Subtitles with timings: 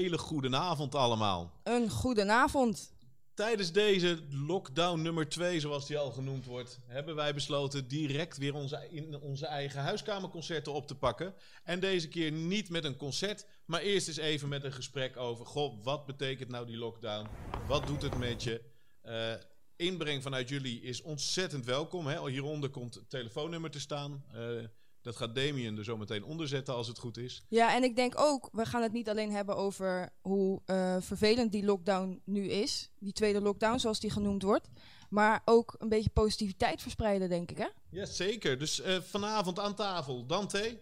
[0.00, 1.60] hele goede avond allemaal.
[1.62, 2.92] Een goedenavond.
[3.34, 8.54] Tijdens deze lockdown nummer 2, zoals die al genoemd wordt, hebben wij besloten direct weer
[8.54, 11.34] onze, in onze eigen huiskamerconcerten op te pakken.
[11.64, 15.46] En deze keer niet met een concert, maar eerst eens even met een gesprek over:
[15.46, 17.28] Goh, wat betekent nou die lockdown?
[17.66, 18.62] Wat doet het met je?
[19.04, 19.32] Uh,
[19.76, 22.06] inbreng vanuit jullie is ontzettend welkom.
[22.06, 22.28] Hè?
[22.28, 24.24] Hieronder komt het telefoonnummer te staan.
[24.34, 24.64] Uh,
[25.02, 27.42] dat gaat Damien er zo meteen onder zetten als het goed is.
[27.48, 31.52] Ja, en ik denk ook, we gaan het niet alleen hebben over hoe uh, vervelend
[31.52, 32.90] die lockdown nu is.
[32.98, 34.68] Die tweede lockdown, zoals die genoemd wordt.
[35.10, 37.66] Maar ook een beetje positiviteit verspreiden, denk ik, hè?
[37.90, 38.58] Ja, zeker.
[38.58, 40.80] Dus uh, vanavond aan tafel, Dante.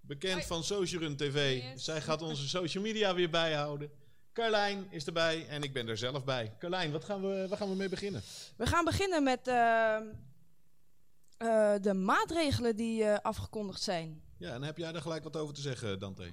[0.00, 0.46] Bekend Hoi.
[0.46, 1.62] van Social Run TV.
[1.62, 1.84] Yes.
[1.84, 3.90] Zij gaat onze social media weer bijhouden.
[4.32, 6.56] Carlijn is erbij en ik ben er zelf bij.
[6.58, 8.22] Carlijn, wat gaan we, waar gaan we mee beginnen?
[8.56, 9.48] We gaan beginnen met...
[9.48, 9.96] Uh,
[11.42, 14.22] uh, de maatregelen die uh, afgekondigd zijn.
[14.38, 16.32] Ja, en heb jij daar gelijk wat over te zeggen, Dante?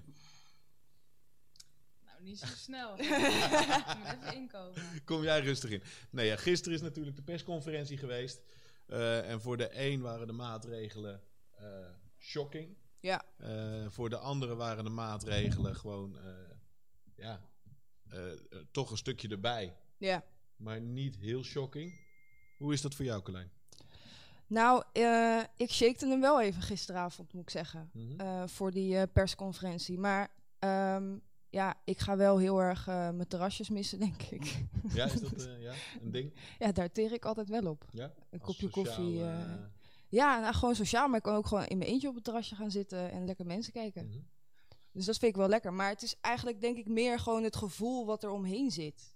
[2.06, 2.98] Nou, niet zo snel.
[3.00, 4.82] even inkomen.
[5.06, 5.84] Kom jij rustig in.
[6.10, 8.42] Nee, ja, gisteren is natuurlijk de persconferentie geweest.
[8.88, 11.22] Uh, en voor de een waren de maatregelen
[12.18, 12.78] shocking.
[13.00, 13.26] Ja.
[13.88, 16.18] voor de andere waren de maatregelen gewoon,
[17.16, 17.42] ja,
[18.72, 19.76] toch een stukje erbij.
[19.98, 20.24] Ja.
[20.56, 22.08] Maar niet heel shocking.
[22.58, 23.52] Hoe is dat voor jou, Carlijn?
[24.50, 27.90] Nou, uh, ik shakte hem wel even gisteravond, moet ik zeggen.
[27.94, 28.22] Mm -hmm.
[28.22, 29.98] uh, voor die uh, persconferentie.
[29.98, 30.28] Maar
[30.96, 34.66] um, ja, ik ga wel heel erg mijn terrasjes missen, denk ik.
[34.94, 36.34] Ja, is dat ja, een ding?
[36.60, 37.86] ja, daar teer ik altijd wel op.
[37.92, 38.14] Ja?
[38.30, 39.24] Een kopje sociaal, koffie.
[40.08, 41.08] Ja, nou, gewoon sociaal.
[41.08, 43.46] Maar ik kan ook gewoon in mijn eentje op het terrasje gaan zitten en lekker
[43.46, 44.06] mensen kijken.
[44.06, 44.28] Mm -hmm.
[44.92, 45.74] Dus dat vind ik wel lekker.
[45.74, 49.14] Maar het is eigenlijk, denk ik, meer gewoon het gevoel wat er omheen zit.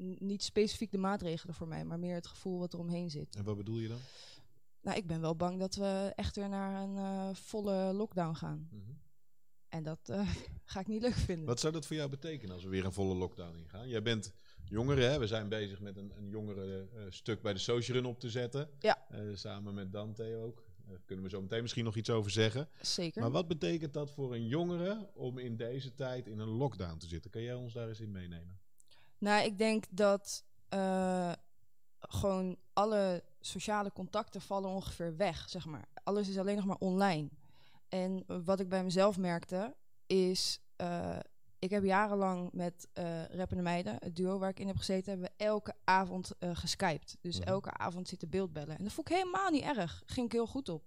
[0.00, 3.36] N niet specifiek de maatregelen voor mij, maar meer het gevoel wat er omheen zit.
[3.36, 3.98] En wat bedoel je dan?
[4.88, 8.68] Nou, ik ben wel bang dat we echt weer naar een uh, volle lockdown gaan.
[8.70, 8.98] Mm -hmm.
[9.68, 10.30] En dat uh,
[10.64, 11.46] ga ik niet leuk vinden.
[11.46, 13.88] Wat zou dat voor jou betekenen als we weer een volle lockdown ingaan?
[13.88, 14.32] Jij bent
[14.64, 15.18] jongere, hè?
[15.18, 18.30] we zijn bezig met een, een jongere uh, stuk bij de Social Run op te
[18.30, 18.70] zetten.
[18.78, 19.06] Ja.
[19.34, 20.66] samen met Dante ook.
[20.86, 22.68] Daar kunnen we zo meteen misschien nog iets over zeggen.
[22.80, 23.20] Zeker.
[23.20, 27.06] Maar wat betekent dat voor een jongere om in deze tijd in een lockdown te
[27.06, 27.30] zitten?
[27.30, 28.60] Kan jij ons daar eens in meenemen?
[29.18, 30.44] Nou, ik denk dat
[32.00, 35.88] gewoon alle sociale contacten vallen ongeveer weg, zeg maar.
[36.04, 37.28] Alles is alleen nog maar online.
[37.88, 39.74] En wat ik bij mezelf merkte,
[40.06, 40.60] is...
[40.80, 41.16] Uh,
[41.58, 45.10] ik heb jarenlang met uh, Rappende Meiden, het duo waar ik in heb gezeten...
[45.10, 47.16] hebben we elke avond uh, geskypt.
[47.20, 47.48] Dus Mhm.
[47.48, 48.78] elke avond zitten beeldbellen.
[48.78, 50.02] En dat vond ik helemaal niet erg.
[50.06, 50.84] Ging ik heel goed op.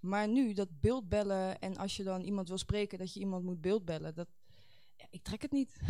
[0.00, 2.98] Maar nu, dat beeldbellen en als je dan iemand wil spreken...
[2.98, 4.28] dat je iemand moet beeldbellen, dat...
[4.96, 5.80] Ja, ik trek het niet.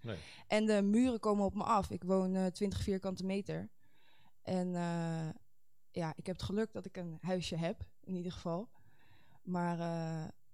[0.00, 0.16] Nee.
[0.46, 1.90] En de muren komen op me af.
[1.90, 3.68] Ik woon uh, 20 vierkante meter.
[4.48, 5.28] En uh,
[5.90, 8.68] ja, ik heb het geluk dat ik een huisje heb, in ieder geval.
[9.42, 9.78] Maar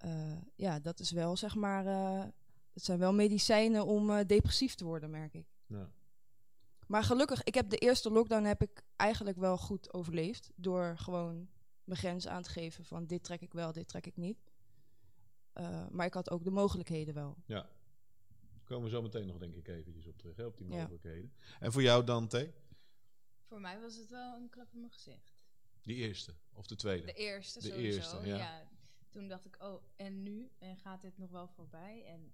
[0.05, 1.85] uh, ja, dat is wel, zeg maar,
[2.73, 5.47] het zijn wel medicijnen om depressief te worden, merk ik.
[5.67, 5.91] Ja.
[6.87, 10.51] Maar gelukkig, ik heb de eerste lockdown heb ik eigenlijk wel goed overleefd.
[10.55, 11.49] Door gewoon
[11.85, 14.39] mijn grens aan te geven van dit trek ik wel, dit trek ik niet.
[15.55, 17.37] Uh, maar ik had ook de mogelijkheden wel.
[17.47, 17.63] Ja.
[18.53, 21.33] Daar komen we zo meteen nog denk ik eventjes op terug, hè, op die mogelijkheden.
[21.37, 21.61] Ja.
[21.61, 22.53] En voor jou Dante?
[23.55, 25.35] Voor mij was het wel een klap in mijn gezicht.
[25.83, 27.07] Die eerste of de tweede?
[27.07, 28.37] De eerste de sowieso, eerste, ja.
[28.37, 28.69] ja.
[29.09, 30.51] Toen dacht ik, oh, en nu?
[30.59, 32.05] En gaat dit nog wel voorbij?
[32.07, 32.33] En een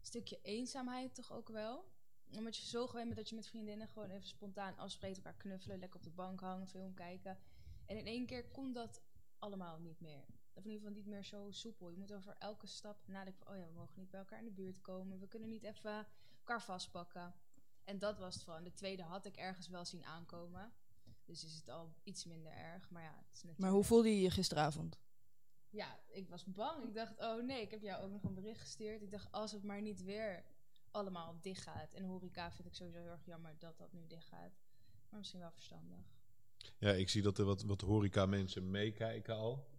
[0.00, 1.92] stukje eenzaamheid toch ook wel?
[2.36, 5.78] Omdat je zo gewend bent dat je met vriendinnen gewoon even spontaan afspreekt, elkaar knuffelen,
[5.78, 7.38] lekker op de bank hangen, film kijken.
[7.86, 9.02] En in één keer kon dat
[9.38, 10.24] allemaal niet meer.
[10.52, 11.90] Of in ieder geval niet meer zo soepel.
[11.90, 14.44] Je moet over elke stap nadenken van, oh ja, we mogen niet bij elkaar in
[14.44, 15.20] de buurt komen.
[15.20, 16.06] We kunnen niet even
[16.38, 17.34] elkaar vastpakken.
[17.84, 18.64] En dat was het van.
[18.64, 20.72] De tweede had ik ergens wel zien aankomen.
[21.24, 22.90] Dus is het al iets minder erg.
[22.90, 23.58] Maar ja, het is natuurlijk...
[23.58, 24.98] Maar hoe voelde je je gisteravond?
[25.68, 26.84] Ja, ik was bang.
[26.84, 29.02] Ik dacht, oh nee, ik heb jou ook nog een bericht gestuurd.
[29.02, 30.44] Ik dacht, als het maar niet weer
[30.90, 31.94] allemaal dicht gaat.
[31.94, 34.52] En horeca vind ik sowieso heel erg jammer dat dat nu dicht gaat.
[35.08, 36.20] Maar misschien wel verstandig.
[36.78, 39.70] Ja, ik zie dat er wat, wat horeca mensen meekijken al.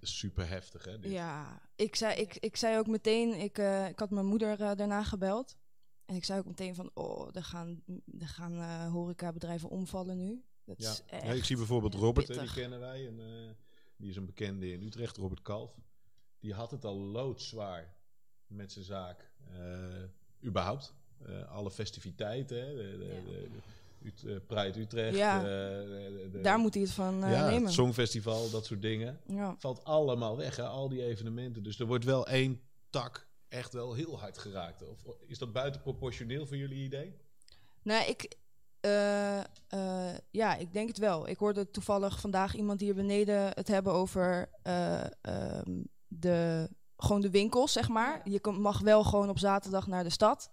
[0.00, 0.98] Super heftig, hè?
[0.98, 1.12] Dit.
[1.12, 4.74] Ja, ik zei, ik, ik zei ook meteen, ik, uh, ik had mijn moeder uh,
[4.74, 5.56] daarna gebeld.
[6.10, 7.82] En ik zei ook meteen van, oh, er gaan,
[8.18, 10.44] er gaan uh, horecabedrijven omvallen nu.
[10.64, 10.90] Dat ja.
[10.90, 13.06] is echt, ja, ik zie bijvoorbeeld Robert, hè, die kennen wij.
[13.06, 13.50] En, uh,
[13.96, 15.78] die is een bekende in Utrecht, Robert Kalf.
[16.38, 17.94] Die had het al loodzwaar
[18.46, 19.30] met zijn zaak.
[19.52, 20.94] Uh, überhaupt.
[21.48, 23.22] alle festiviteiten, hè, de, de, ja.
[23.22, 23.48] de,
[24.02, 25.16] Ut uh, Pride Utrecht.
[25.16, 25.42] Ja.
[25.42, 27.64] De, de, Daar moet hij het van uh, ja, nemen.
[27.64, 29.20] Het Songfestival, dat soort dingen.
[29.26, 29.54] Ja.
[29.58, 31.62] Valt allemaal weg, hè, al die evenementen.
[31.62, 32.60] Dus er wordt wel één
[32.90, 34.88] tak echt wel heel hard geraakt.
[34.88, 37.16] Of is dat buitenproportioneel voor jullie idee?
[37.82, 38.38] Nou, ik...
[38.86, 39.42] Uh,
[40.30, 41.28] ja, ik denk het wel.
[41.28, 44.50] Ik hoorde toevallig vandaag iemand hier beneden het hebben over
[45.64, 46.68] um, de
[47.02, 48.28] gewoon de winkels, zeg maar.
[48.28, 50.50] Je kan, mag wel gewoon op zaterdag naar de stad.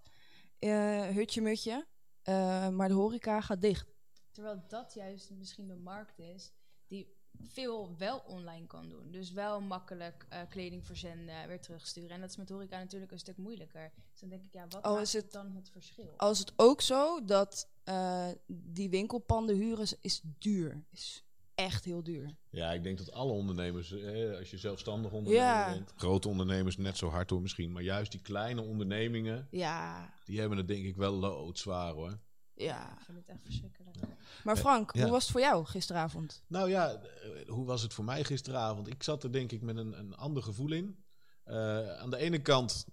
[0.60, 1.88] eh, hutje mutje.
[2.22, 3.88] Eh, maar de horeca gaat dicht.
[4.32, 6.54] Terwijl dat juist misschien de markt is
[6.88, 9.12] die veel wel online kan doen.
[9.12, 12.10] Dus wel makkelijk eh, kleding verzenden, weer terugsturen.
[12.10, 13.92] En dat is met horeca natuurlijk een stuk moeilijker.
[14.12, 16.14] Dus dan denk ik, ja, wat Oh, is het dan het verschil?
[16.18, 20.84] Als het ook zo dat eh, die winkelpanden huren is, is duur.
[20.92, 21.24] Is
[21.56, 22.36] echt heel duur.
[22.50, 25.74] Ja, ik denk dat alle ondernemers, eh, als je zelfstandig ondernemer Ja.
[25.74, 30.40] bent, grote ondernemers net zo hard hoor misschien, maar juist die kleine ondernemingen, Ja, die
[30.40, 32.20] hebben het denk ik wel loodzwaar hoor.
[32.58, 32.92] Ja.
[32.98, 33.98] Ik vind het echt verschrikkelijk.
[34.44, 35.02] Maar Frank, ja.
[35.02, 36.44] hoe was het voor jou gisteravond?
[36.48, 38.88] Nou ja, eh, hoe was het voor mij gisteravond?
[38.88, 41.04] Ik zat er denk ik met een, een ander gevoel in.
[41.44, 42.86] Eh, aan de ene kant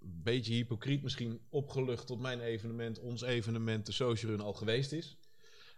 [0.00, 4.92] een beetje hypocriet misschien opgelucht tot mijn evenement, ons evenement, de Social Run al geweest
[4.92, 5.16] is.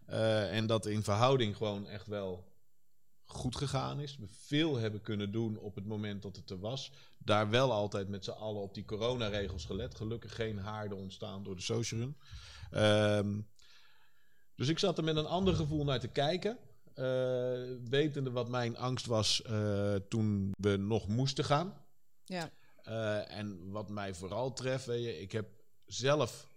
[0.06, 2.48] Eh, en dat in verhouding gewoon echt wel
[3.24, 4.16] goed gegaan is.
[4.16, 6.92] We veel hebben kunnen doen op het moment dat het er was.
[7.18, 9.94] Daar wel altijd met z'n allen op die coronaregels gelet.
[9.94, 12.16] Gelukkig geen haarden ontstaan door de Social Run.
[12.70, 13.40] Ehm,
[14.54, 16.58] dus ik zat er met een ander gevoel naar te kijken.
[16.94, 17.04] Eh,
[17.88, 21.84] wetende wat mijn angst was eh, toen we nog moesten gaan.
[22.24, 22.50] Ja.
[22.82, 25.48] Eh, en wat mij vooral treft, weet je, ik heb
[25.86, 26.48] zelf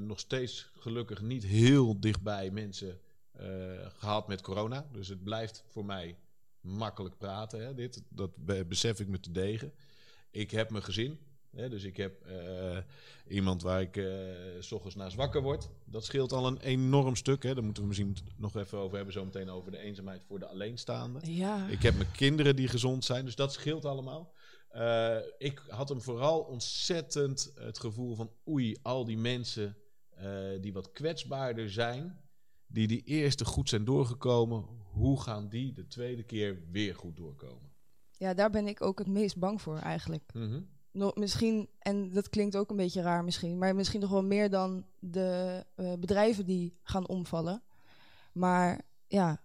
[0.00, 3.00] nog steeds gelukkig niet heel dichtbij mensen
[3.32, 3.46] eh,
[3.98, 4.86] gehad met corona.
[4.92, 6.16] Dus het blijft voor mij
[6.60, 7.60] makkelijk praten.
[7.64, 9.72] Hè, dit, dat be- besef ik me te degen.
[10.30, 11.18] Ik heb mijn gezin.
[11.50, 12.78] Dus ik heb eh,
[13.28, 14.06] iemand waar ik eh,
[14.60, 15.68] s ochtends naast wakker word.
[15.84, 17.42] Dat scheelt al een enorm stuk.
[17.42, 17.54] Hè.
[17.54, 19.14] Daar moeten we misschien nog even over hebben.
[19.14, 21.20] Zometeen over de eenzaamheid voor de alleenstaande.
[21.22, 21.66] Ja.
[21.66, 24.34] Ik heb mijn kinderen die gezond zijn, dus dat scheelt allemaal.
[24.68, 29.76] Eh, ik had hem vooral ontzettend het gevoel van oei, al die mensen
[30.60, 32.20] die wat kwetsbaarder zijn,
[32.66, 37.70] die die eerste goed zijn doorgekomen, hoe gaan die de tweede keer weer goed doorkomen?
[38.20, 40.32] ja, daar ben ik ook het meest bang voor eigenlijk.
[40.32, 40.60] Mhm.
[40.92, 44.50] Nog, misschien, en dat klinkt ook een beetje raar misschien, maar misschien nog wel meer
[44.50, 47.62] dan de eh, bedrijven die gaan omvallen.
[48.32, 49.42] Maar ja,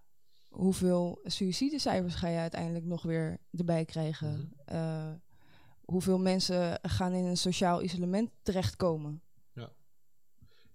[0.48, 4.30] hoeveel suïcidecijfers ga je uiteindelijk nog weer erbij krijgen?
[4.30, 4.76] Mhm.
[4.76, 5.12] Eh,
[5.84, 9.20] hoeveel mensen gaan in een sociaal isolement terechtkomen?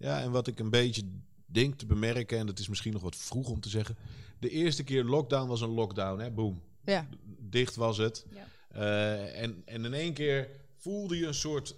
[0.01, 1.03] Ja, en wat ik een beetje
[1.45, 3.97] denk te bemerken, en dat is misschien nog wat vroeg om te zeggen,
[4.39, 6.31] de eerste keer lockdown was een lockdown, hè?
[6.31, 6.61] Boom.
[6.85, 7.07] Ja,
[7.39, 8.25] Dicht was het.
[8.29, 8.45] Ja.
[8.67, 10.49] Eh, en, en in één keer
[10.81, 11.75] voelde je een soort,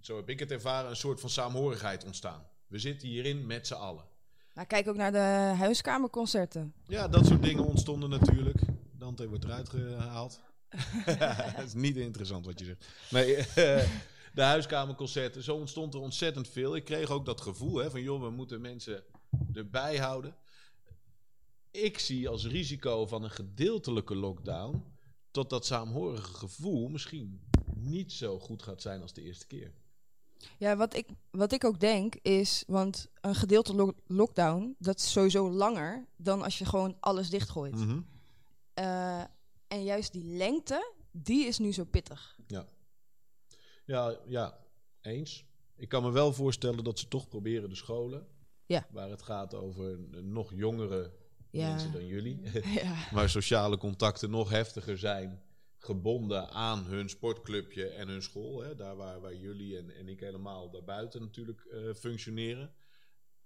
[0.00, 2.46] zo heb ik het ervaren, een soort van saamhorigheid ontstaan.
[2.66, 4.04] We zitten hierin met z'n allen.
[4.54, 6.74] nou, kijk ook naar de huiskamerconcerten.
[6.86, 8.60] Ja, dat soort dingen ontstonden natuurlijk.
[8.92, 10.40] Dante wordt eruit gehaald.
[11.56, 12.86] Het is niet interessant wat je zegt.
[13.10, 13.36] Nee,
[14.34, 16.76] de huiskamerconcerten, zo ontstond er ontzettend veel.
[16.76, 19.04] Ik kreeg ook dat gevoel hè, van, joh, we moeten mensen
[19.52, 20.36] erbij houden.
[21.70, 24.93] Ik zie als risico van een gedeeltelijke lockdown...
[25.34, 27.40] tot dat saamhorige gevoel misschien
[27.74, 29.72] niet zo goed gaat zijn als de eerste keer.
[30.58, 35.12] Ja, wat ik, wat ik ook denk is, want een gedeelte lo- lockdown, dat is
[35.12, 37.74] sowieso langer dan als je gewoon alles dichtgooit.
[37.74, 38.00] Mhm.
[38.74, 39.24] Eh,
[39.68, 42.38] en juist die lengte, die is nu zo pittig.
[42.46, 42.68] Ja.
[43.84, 44.58] ja, ja,
[45.00, 45.44] eens.
[45.76, 48.26] Ik kan me wel voorstellen dat ze toch proberen de scholen,
[48.66, 48.86] Ja.
[48.90, 51.12] waar het gaat over nog jongere
[51.54, 51.68] Ja.
[51.68, 52.40] mensen dan jullie,
[52.82, 52.94] ja.
[53.12, 55.42] waar sociale contacten nog heftiger zijn,
[55.78, 60.20] gebonden aan hun sportclubje en hun school, hè, daar waar, waar jullie en, en ik
[60.20, 62.72] helemaal daarbuiten natuurlijk eh, functioneren.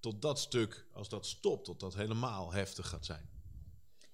[0.01, 3.29] Tot dat stuk, als dat stopt, tot dat helemaal heftig gaat zijn.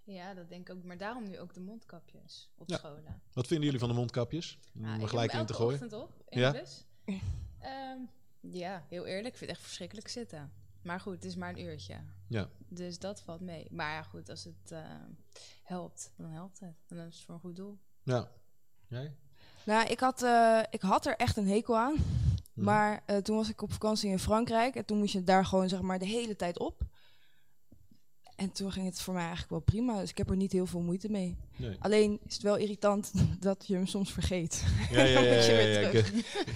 [0.04, 0.84] Ja, dat denk ik ook.
[0.84, 2.76] Maar daarom nu ook de mondkapjes op Ja.
[2.76, 3.22] scholen.
[3.32, 4.58] Wat vinden jullie van de mondkapjes?
[4.74, 5.72] Om er gelijk in te gooien.
[5.72, 6.50] ochtend op in Ja?
[6.52, 6.84] de bus.
[7.60, 7.98] Ehm,
[8.40, 9.26] ja, heel eerlijk.
[9.32, 10.52] Ik vind het echt verschrikkelijk zitten.
[10.84, 11.94] Maar goed, het is maar een uurtje.
[12.28, 12.48] Ja.
[12.68, 13.66] Dus dat valt mee.
[13.70, 14.78] Maar ja, goed, als het eh,
[15.62, 16.74] helpt, dan helpt het.
[16.88, 17.78] En dan is het voor een goed doel.
[18.02, 18.28] Ja.
[18.88, 19.14] Jij?
[19.64, 21.92] Nou, ik had, eh, ik had er echt een hekel aan.
[22.52, 22.64] Mhm.
[22.66, 24.74] Maar eh, toen was ik op vakantie in Frankrijk.
[24.74, 26.82] En toen moest je daar gewoon zeg maar de hele tijd op.
[28.36, 30.00] En toen ging het voor mij eigenlijk wel prima.
[30.00, 31.36] Dus ik heb er niet heel veel moeite mee.
[31.56, 31.76] Nee.
[31.80, 34.64] Alleen is het wel irritant dat je hem soms vergeet.
[34.90, 36.14] Ja, ja, Dan ja, moet je ja, weer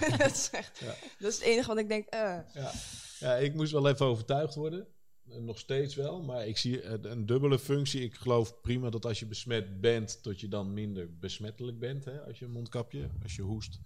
[0.09, 0.79] ja, dat, is echt,
[1.19, 2.05] dat is het enige wat ik denk.
[2.05, 2.71] eh, Ja.
[3.19, 4.87] Ja, ik moest wel even overtuigd worden.
[5.29, 8.01] Eh, Nog steeds wel, maar ik zie een, een dubbele functie.
[8.01, 12.05] Ik geloof prima dat als je besmet bent, dat je dan minder besmettelijk bent.
[12.05, 13.79] Hè, als je een mondkapje, als je hoest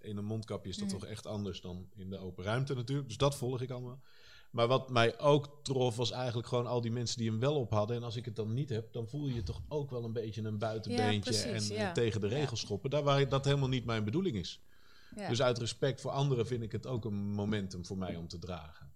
[0.00, 0.96] in een mondkapje is dat Mhm.
[0.98, 3.08] toch echt anders dan in de open ruimte natuurlijk.
[3.08, 4.00] Dus dat volg ik allemaal.
[4.50, 7.70] Maar wat mij ook trof, was eigenlijk gewoon al die mensen die hem wel op
[7.70, 7.96] hadden.
[7.96, 10.12] En als ik het dan niet heb, dan voel je je toch ook wel een
[10.12, 11.92] beetje een buitenbeentje Ja, precies, en eh, ja.
[11.92, 12.90] tegen de regels schoppen.
[12.90, 14.60] Daar waar dat helemaal niet mijn bedoeling is.
[15.16, 15.28] Ja.
[15.28, 18.38] Dus uit respect voor anderen vind ik het ook een momentum voor mij om te
[18.38, 18.92] dragen.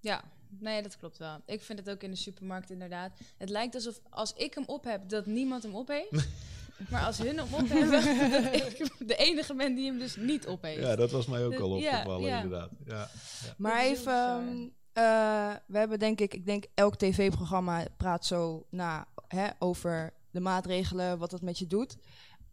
[0.00, 1.40] Ja, nee, dat klopt wel.
[1.46, 3.18] Ik vind het ook in de supermarkt inderdaad.
[3.36, 6.28] Het lijkt alsof als ik hem op heb, dat niemand hem op heeft.
[6.90, 10.46] Maar als hun hem op hebben, dat ik de enige ben die hem dus niet
[10.46, 10.80] op heeft.
[10.80, 12.42] Ja, dat was mij ook Dat- al opgevallen, ja.
[12.42, 12.70] inderdaad.
[12.84, 13.08] Ja.
[13.56, 19.06] Maar even, ehm, eh, we hebben denk ik, ik denk elk tv-programma praat zo na
[19.28, 21.96] hè, over de maatregelen, wat dat met je doet.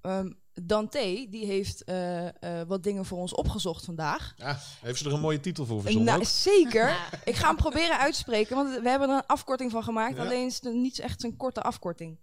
[0.02, 2.34] Ehm, Dante, die heeft eh, eh,
[2.68, 4.34] wat dingen voor ons opgezocht vandaag.
[4.38, 6.28] Ja, heeft ze er een mooie titel voor verzonnen Nou, ook?
[6.28, 6.96] zeker.
[7.26, 10.16] Ik ga hem proberen uit te spreken, want we hebben er een afkorting van gemaakt.
[10.16, 10.22] Ja.
[10.24, 12.20] Alleen is het niet echt een korte afkorting.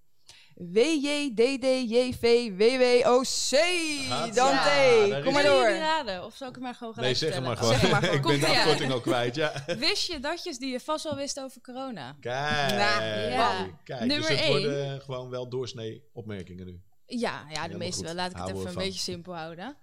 [2.28, 3.50] W-J-D-D-J-V-W-W-O-C.
[4.34, 5.62] Dante, Ja, kom maar door.
[5.62, 6.24] jullie raden?
[6.24, 7.72] Of zal ik het maar gewoon Nee, gelijk zeg maar gewoon.
[7.78, 8.16] Zeg maar gewoon.
[8.16, 9.52] ik ben de afkorting al kwijt, ja.
[9.78, 12.16] Wist je datjes die je vast wel wist over corona?
[12.20, 13.66] Kijk, Nou, ja.
[13.84, 14.00] kijk.
[14.00, 14.50] Nummer dus het één.
[14.50, 16.80] worden gewoon wel doorsnee opmerkingen nu.
[17.08, 18.14] Ja, ja de meeste wel.
[18.14, 18.82] Laat ik het even een van.
[18.82, 19.76] beetje simpel houden.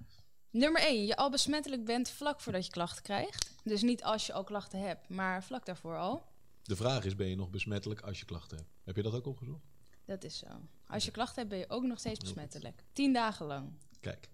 [0.50, 1.06] Nummer 1.
[1.06, 3.54] Je al besmettelijk bent vlak voordat je klachten krijgt.
[3.64, 6.24] Dus niet als je al klachten hebt, maar vlak daarvoor al.
[6.64, 8.70] De vraag is, ben je nog besmettelijk als je klachten hebt?
[8.84, 9.64] Heb je dat ook opgezocht?
[10.06, 10.48] Dat is zo.
[10.88, 12.84] Als je klachten hebt, ben je ook nog steeds besmettelijk.
[12.94, 13.74] 10 dagen lang.
[14.00, 14.30] Kijk.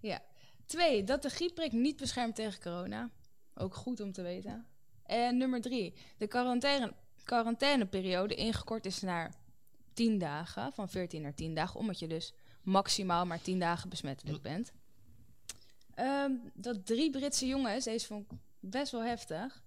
[0.00, 0.22] Ja.
[0.66, 3.10] Twee, dat de griepprik niet beschermt tegen corona.
[3.54, 4.66] Ook goed om te weten.
[5.02, 6.92] En nummer drie, de quarantaine,
[7.24, 9.34] quarantaineperiode ingekort is naar
[9.96, 14.42] 10 dagen, van 14 naar 10 dagen, omdat je dus maximaal maar 10 dagen besmettelijk
[14.42, 14.72] bent.
[15.94, 19.62] Ehm, dat drie Britse jongens, deze vond ik best wel heftig,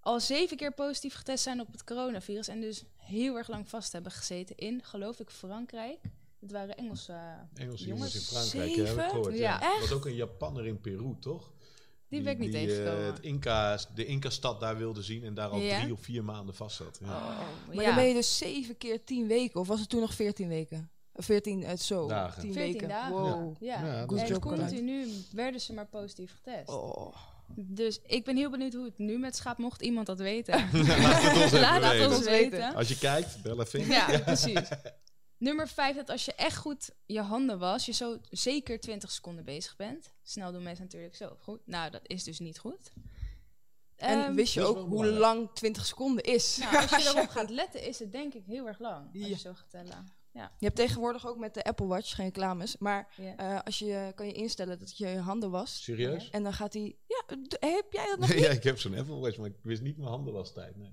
[0.00, 3.92] al zeven keer positief getest zijn op het coronavirus en dus heel erg lang vast
[3.92, 5.98] hebben gezeten in, geloof ik, Frankrijk.
[6.40, 7.12] Het waren Engelse
[7.54, 9.10] Engelse Jongens, jongens in Frankrijk, zeven?
[9.10, 9.38] gehoord.
[9.38, 9.60] Ja.
[9.60, 9.80] Ja.
[9.80, 11.52] Was ook een Japanner in Peru, toch?
[12.10, 13.04] Die ben ik niet die, eh, tegengekomen.
[13.06, 15.80] het Inca, de Inca-stad daar wilde zien en daar al Ja.
[15.80, 16.98] drie of vier maanden vast zat.
[17.02, 17.06] Ja.
[17.06, 17.84] Oh, Maar ja.
[17.84, 19.60] dan ben je dus 7 keer 10 weken.
[19.60, 20.90] Of was het toen nog 14 weken?
[21.14, 22.06] 14, uh, zo.
[22.08, 22.42] Dagen.
[22.42, 22.88] 10 14 weken.
[22.88, 23.12] dagen.
[23.12, 23.56] Wow.
[23.60, 26.68] Ja, Ja, Good en continu werden ze maar positief getest.
[26.68, 27.14] Oh.
[27.56, 30.54] Dus ik ben heel benieuwd hoe het nu met schaap, mocht iemand dat weten.
[30.72, 32.10] Laat het ons even Laat het weten.
[32.16, 32.74] ons weten.
[32.74, 33.86] Als je kijkt, bel even.
[33.86, 34.68] Ja, precies.
[35.40, 39.44] Nummer 5, dat als je echt goed je handen was, je zo zeker 20 seconden
[39.44, 40.14] bezig bent.
[40.22, 41.60] Snel doen mensen natuurlijk zo goed.
[41.66, 42.90] Nou, dat is dus niet goed.
[43.96, 46.56] En Ehm, wist je ook hoe lang 20 seconden is?
[46.56, 49.14] nou, als je erop gaat letten, is het denk ik heel erg lang.
[49.14, 50.12] Als je zo gaat tellen.
[50.32, 50.52] Ja.
[50.58, 52.76] Je hebt tegenwoordig ook met de Apple Watch geen reclames.
[52.78, 55.82] Maar eh, als je kan je instellen dat je je handen was.
[55.82, 56.30] Serieus?
[56.30, 56.96] En dan gaat hij.
[57.06, 58.38] Ja, heb jij dat nog niet?
[58.44, 60.76] ja, ik heb zo'n Apple Watch, maar ik wist niet mijn handen was tijd.
[60.76, 60.92] Nee.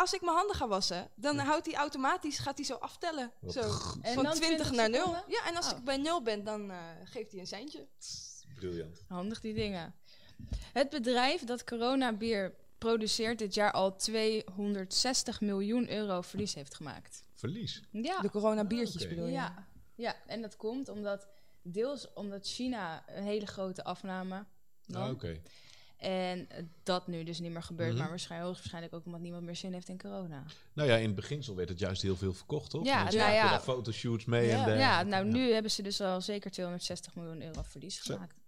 [0.00, 3.32] Als ik mijn handen ga wassen, dan houdt hij automatisch, gaat hij zo aftellen.
[3.40, 3.60] Wat Zo.
[4.02, 4.98] En Van dan 20 naar 0.
[5.00, 5.24] seconden?
[5.26, 5.78] Ja, en als Oh.
[5.78, 7.86] ik bij 0 ben, dan eh, geeft hij een seintje.
[8.54, 9.02] Briljant.
[9.08, 9.94] Handig die dingen.
[10.72, 17.22] Het bedrijf dat coronabier produceert dit jaar al 260 miljoen euro verlies heeft gemaakt.
[17.34, 17.82] Verlies.
[17.90, 19.08] Ja, De coronabiertjes Oké.
[19.08, 19.32] bedoel je?
[19.32, 21.26] ja, ja, en dat komt omdat
[21.62, 24.44] deels omdat China een hele grote afname
[24.86, 25.02] nam.
[25.02, 25.40] Ah, Oké.
[26.00, 26.48] En
[26.82, 27.98] dat nu dus niet meer gebeurt, Mhm.
[27.98, 30.44] maar waarschijnlijk, hoogstwaarschijnlijk ook omdat niemand meer zin heeft in corona.
[30.72, 32.84] Nou ja, in het beginsel werd het juist heel veel verkocht, toch?
[32.84, 33.50] Ja, Mensen nou ja.
[33.50, 34.68] daar fotoshoots mee Ja.
[34.68, 34.78] en.
[34.78, 38.14] Ja, nou nu hebben ze dus al zeker 260 miljoen euro verlies Zo.
[38.14, 38.40] gemaakt.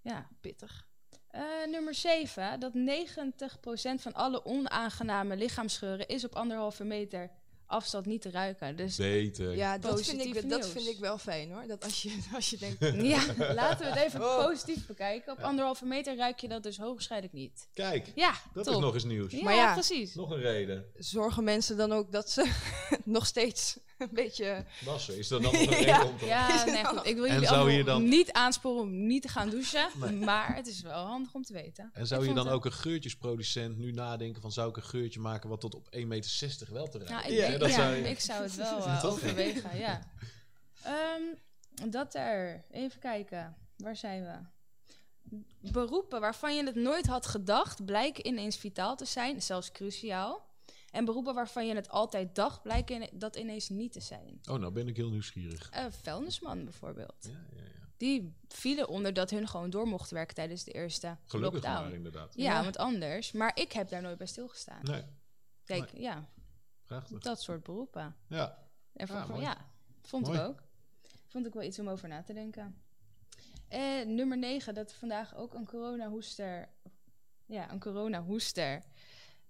[0.00, 0.28] Ja.
[0.40, 0.86] Pittig.
[1.28, 2.60] Eh, nummer 7.
[2.60, 7.30] Dat 90% van alle onaangename lichaamsgeuren is op anderhalve meter
[7.72, 8.76] afstand niet te ruiken.
[8.76, 9.56] Dus Beter.
[9.56, 11.64] Ja, dat vind, ik, dat vind ik wel fijn hoor.
[11.66, 12.80] Dat als je, als je denkt,
[13.14, 14.46] ja, laten we het even Oh.
[14.46, 15.32] positief bekijken.
[15.32, 17.68] Op anderhalve meter ruik je dat dus hoogstwaarschijnlijk niet.
[17.74, 18.74] Kijk, Ja, dat top.
[18.74, 19.32] is nog eens nieuws.
[19.32, 19.72] Ja, Maar ja.
[19.72, 20.14] precies.
[20.14, 20.84] Nog een reden.
[20.96, 22.50] zorgen mensen dan ook dat ze
[23.04, 23.78] nog steeds
[24.08, 24.64] een beetje...
[24.84, 26.04] Wassen, is er dan nog een reden Ja.
[26.06, 27.06] om te Ja, nee, goed.
[27.06, 29.88] Ik wil En jullie zou allemaal je dan- niet aansporen om niet te gaan douchen.
[30.00, 30.12] Nee.
[30.12, 31.90] Maar het is wel handig om te weten.
[31.92, 34.82] En zou Ik je dan het- ook een geurtjesproducent nu nadenken van zou ik een
[34.82, 37.16] geurtje maken wat tot op 1,60 meter wel te ruiken?
[37.16, 40.00] Nou, ik, Ja, dat ja, zou je- ik zou het wel eh, overwegen, ja.
[40.82, 41.22] Ehm,
[41.90, 42.64] dat er.
[42.70, 43.56] Even kijken.
[43.76, 44.50] Waar zijn we?
[45.72, 50.50] Beroepen waarvan je het nooit had gedacht, blijken ineens vitaal te zijn, zelfs cruciaal.
[50.92, 54.40] En beroepen waarvan je het altijd dacht, blijken dat ineens niet te zijn.
[54.50, 55.70] Oh, nou ben ik heel nieuwsgierig.
[55.70, 57.16] Eh vuilnisman bijvoorbeeld.
[57.20, 57.70] Ja, ja, ja.
[57.96, 61.82] Die vielen onder dat hun gewoon door mochten werken tijdens de eerste Gelukkig lockdown.
[61.84, 62.32] maar inderdaad.
[62.36, 62.62] Ja, Ja.
[62.62, 63.32] want anders.
[63.32, 64.80] Maar ik heb daar nooit bij stilgestaan.
[64.82, 65.02] Nee,
[65.64, 66.28] Kijk, ja,
[66.86, 67.18] prachtig.
[67.20, 68.16] dat soort beroepen.
[68.26, 68.58] Ja,
[68.92, 69.42] En Ja, vond, mooi.
[69.42, 69.56] ja,
[70.02, 70.62] vond ik ook.
[71.28, 72.82] Vond ik wel iets om over na te denken.
[73.68, 76.68] En nummer 9, dat vandaag ook een coronahoester,
[77.46, 78.82] ja, een coronahoester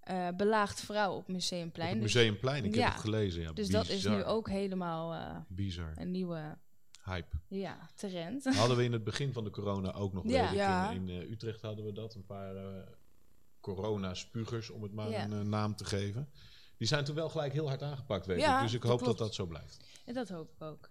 [0.02, 1.94] eh belaagt vrouw op Museumplein.
[1.94, 2.82] op Dus- Museumplein, ik Ja.
[2.84, 3.42] heb het gelezen.
[3.42, 5.92] Ja, dus dat is nu ook helemaal eh, Bizar.
[5.96, 6.58] een nieuwe
[7.04, 7.36] Hype.
[7.48, 8.44] ja, trend.
[8.56, 10.52] Hadden we in het begin van de corona ook nog, Ja.
[10.52, 10.90] Ja.
[10.90, 12.14] In, in eh, Utrecht hadden we dat.
[12.14, 12.62] Een paar eh
[13.60, 15.24] corona-spugers, om het maar Ja.
[15.24, 16.28] een eh, naam te geven.
[16.76, 18.62] Die zijn toen wel gelijk heel hard aangepakt, weet Ja, ik.
[18.62, 19.18] Dus ik dat hoop klopt.
[19.18, 19.84] dat dat zo blijft.
[20.04, 20.90] En dat hoop ik ook.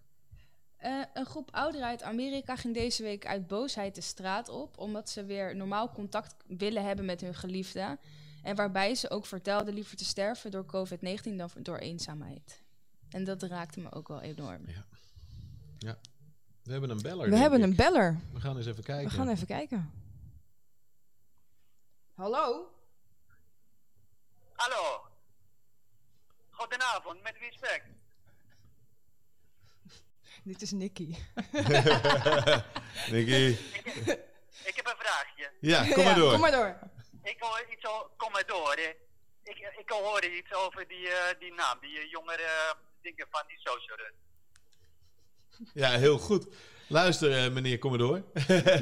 [0.77, 5.10] Eh, een groep ouderen uit Amerika ging deze week uit boosheid de straat op, omdat
[5.10, 8.00] ze weer normaal contact willen hebben met hun geliefden.
[8.41, 12.62] En waarbij ze ook vertelden liever te sterven door COVID-19 dan door eenzaamheid.
[13.10, 14.63] En dat raakte me ook wel enorm.
[14.67, 14.86] Ja.
[16.63, 17.24] We hebben een beller.
[17.24, 17.65] We denk hebben ik.
[17.65, 18.19] een beller.
[18.33, 19.10] We gaan eens even kijken.
[19.10, 19.91] We gaan even kijken.
[22.13, 22.71] Hallo?
[24.53, 25.01] Hallo.
[26.50, 27.50] Goedenavond, met wie?
[30.53, 31.15] Dit is Nicky.
[33.12, 33.57] Nicky.
[34.63, 35.51] Ik heb een vraagje.
[35.60, 36.31] Ja, kom maar Ja, door.
[36.31, 36.79] Kom maar door.
[37.24, 38.74] Ik hoor iets over, kom maar door.
[38.75, 38.90] hè.
[39.44, 43.44] Ik, ik hoor iets over die, eh, die naam, die eh, jongere eh, dingen van
[43.48, 44.13] die social run.
[45.74, 46.48] Ja, heel goed.
[46.88, 48.24] Luister, eh, meneer Commodore.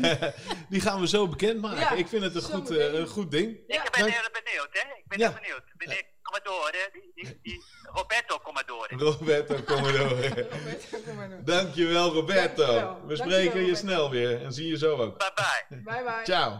[0.69, 1.79] Die gaan we zo bekendmaken.
[1.79, 3.59] Ja, ik vind het een goed, eh, een goed ding.
[3.67, 3.83] Ja.
[3.85, 4.89] ik ben heel benieuwd, hè?
[4.97, 5.29] Ik ben Ja.
[5.29, 5.63] heel benieuwd.
[5.77, 8.95] Meneer Commodore, die, die, die Roberto Commodore.
[8.95, 10.47] Roberto Commodore.
[11.05, 11.43] kom maar door.
[11.45, 12.65] Dankjewel, Roberto.
[12.65, 12.93] Dankjewel.
[13.05, 13.75] We Dankjewel, spreken je Roberto.
[13.87, 15.17] snel weer en zien je zo ook.
[15.17, 15.81] Bye bye.
[15.83, 16.23] Bye bye.
[16.23, 16.59] Ciao.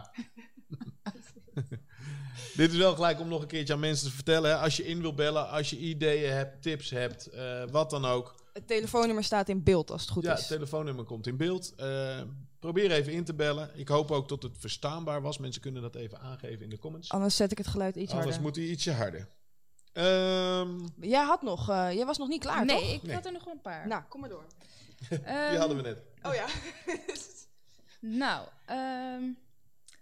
[2.56, 4.50] Dit is wel gelijk om nog een keertje aan mensen te vertellen.
[4.50, 4.56] hè.
[4.56, 8.34] Als je in wil bellen, als je ideeën hebt, tips hebt, eh, wat dan ook.
[8.52, 10.38] Het telefoonnummer staat in beeld als het goed Ja, is.
[10.38, 11.74] het telefoonnummer komt in beeld.
[11.76, 12.20] Eh,
[12.58, 13.70] probeer even in te bellen.
[13.74, 15.38] Ik hoop ook dat het verstaanbaar was.
[15.38, 17.08] Mensen kunnen dat even aangeven in de comments.
[17.10, 18.42] Anders zet ik het geluid iets Anders harder.
[18.42, 19.28] moet hij ietsje harder.
[19.92, 22.92] Ehm, Jij had nog, eh, jij was nog niet klaar, nee, toch?
[22.92, 23.14] ik Nee.
[23.14, 23.86] had er nog wel een paar.
[23.88, 24.44] Nou, kom maar door.
[25.08, 25.98] die Ehm, hadden we net.
[26.22, 26.46] Oh ja.
[28.00, 29.22] Nou, ehm,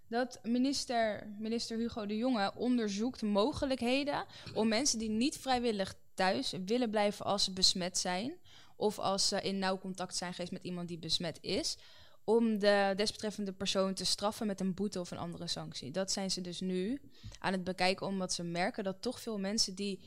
[0.09, 4.25] dat minister, minister Hugo de Jonge onderzoekt mogelijkheden
[4.55, 8.33] om mensen die niet vrijwillig thuis willen blijven als ze besmet zijn,
[8.77, 11.77] of als ze in nauw contact zijn geweest met iemand die besmet is,
[12.25, 15.91] om de desbetreffende persoon te straffen met een boete of een andere sanctie.
[15.91, 17.01] Dat zijn ze dus nu
[17.39, 20.01] aan het bekijken, omdat ze merken dat toch veel mensen die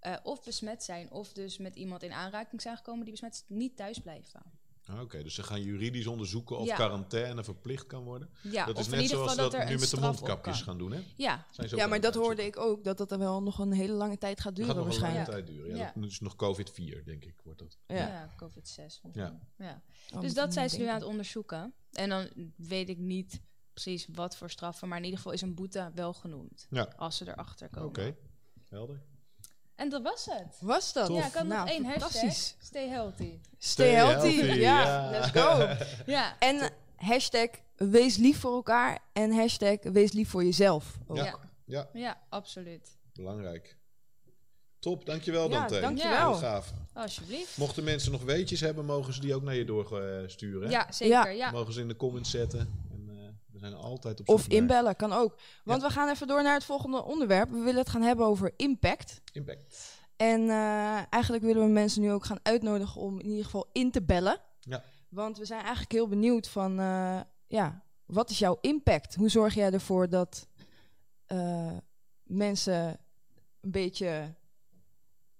[0.00, 3.42] eh, of besmet zijn, of dus met iemand in aanraking zijn gekomen die besmet is,
[3.46, 4.42] niet thuis blijven.
[4.86, 6.74] Ah, Oké, dus ze gaan juridisch onderzoeken of Ja.
[6.74, 8.30] quarantaine verplicht kan worden.
[8.42, 10.62] Ja, dat of is in net ieder zoals dat dat er nu met de mondkapjes
[10.62, 11.00] gaan doen, hè?
[11.16, 13.58] Ja, Zijn ze ook Ja, maar dat hoorde ik ook, dat dat er wel nog
[13.58, 15.46] een hele lange tijd gaat duren gaat nog een lange waarschijnlijk.
[15.46, 15.76] tijd duren.
[15.78, 16.00] Ja, Ja.
[16.00, 17.78] Dat is nog COVID-4, denk ik, wordt dat.
[17.86, 17.96] Ja.
[17.96, 19.00] Ja, COVID-6.
[19.12, 19.40] Ja.
[19.56, 19.82] Ja.
[20.14, 21.74] Oh, Dus dat zijn ze nu aan het onderzoeken.
[21.92, 23.40] En dan weet ik niet
[23.72, 26.66] precies wat voor straffen, maar in ieder geval is een boete wel genoemd.
[26.70, 26.92] Ja.
[26.96, 28.16] Als ze erachter Oké, komen.
[28.68, 29.02] helder.
[29.76, 30.56] En nog het.
[30.60, 31.08] Was dat?
[31.08, 32.32] Ja, ik had Nou, nog één hashtag.
[32.58, 33.38] Stay healthy.
[33.58, 34.36] Stay healthy.
[34.36, 35.10] healthy, Ja, ja.
[35.10, 35.68] let's go.
[36.12, 36.36] Ja.
[36.38, 40.98] En hashtag wees lief voor elkaar en hashtag wees lief voor jezelf.
[41.06, 41.16] ook.
[41.16, 41.24] Ja.
[41.24, 41.38] Ja.
[41.64, 42.88] Ja, ja, absoluut.
[43.12, 43.76] belangrijk.
[44.78, 45.80] Top, dankjewel Ja, Dante.
[45.80, 46.28] dankjewel.
[46.30, 46.72] Heel gaaf.
[46.94, 47.56] Alsjeblieft.
[47.56, 50.70] Mochten mensen nog weetjes hebben, mogen ze die ook naar je doorsturen.
[50.70, 51.32] Ja, zeker.
[51.32, 51.50] Ja.
[51.50, 52.85] Mogen ze in de comments zetten.
[53.56, 55.36] We zijn altijd op Of naar inbellen, kan ook.
[55.64, 57.50] Want we gaan even door naar het volgende onderwerp.
[57.50, 59.20] We willen het gaan hebben over impact.
[59.32, 59.94] Impact.
[60.16, 63.90] En eh, eigenlijk willen we mensen nu ook gaan uitnodigen om in ieder geval in
[63.90, 64.40] te bellen.
[64.60, 64.84] Ja.
[65.08, 69.14] Want we zijn eigenlijk heel benieuwd van, eh, ja, wat is jouw impact?
[69.14, 70.48] Hoe zorg jij ervoor dat
[71.26, 71.76] eh,
[72.22, 72.98] mensen
[73.60, 74.34] een beetje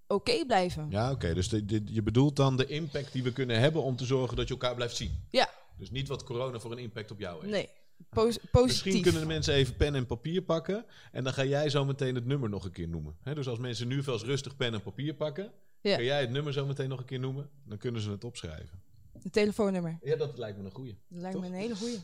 [0.07, 0.87] oké blijven?
[0.90, 1.35] Ja, oké.
[1.35, 4.37] Dus de, de- je bedoelt dan de impact die we kunnen hebben om te zorgen
[4.37, 5.24] dat je elkaar blijft zien.
[5.31, 5.48] Ja.
[5.79, 7.52] Dus niet wat corona voor een impact op jou heeft.
[7.52, 7.68] Nee,
[8.09, 8.85] pos- positief.
[8.85, 10.85] Misschien kunnen de mensen even pen en papier pakken.
[11.12, 13.16] En dan ga jij zo meteen het nummer nog een keer noemen.
[13.35, 15.52] Dus als mensen nu vast rustig pen en papier pakken.
[15.80, 15.94] Ja.
[15.96, 17.50] Kan jij het nummer zo meteen nog een keer noemen?
[17.64, 18.80] Dan kunnen ze het opschrijven.
[19.22, 19.98] Het telefoonnummer.
[20.02, 20.98] Ja, dat lijkt me een goeie.
[21.09, 21.98] Dat lijkt me een hele goeie.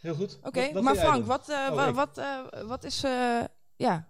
[0.00, 0.38] Heel goed.
[0.42, 1.26] Oké, Wat- wat maar Frank, doen?
[1.26, 3.04] wat, eh, Oh, wat, eh, wat is...
[3.04, 3.44] eh,
[3.76, 4.08] ja,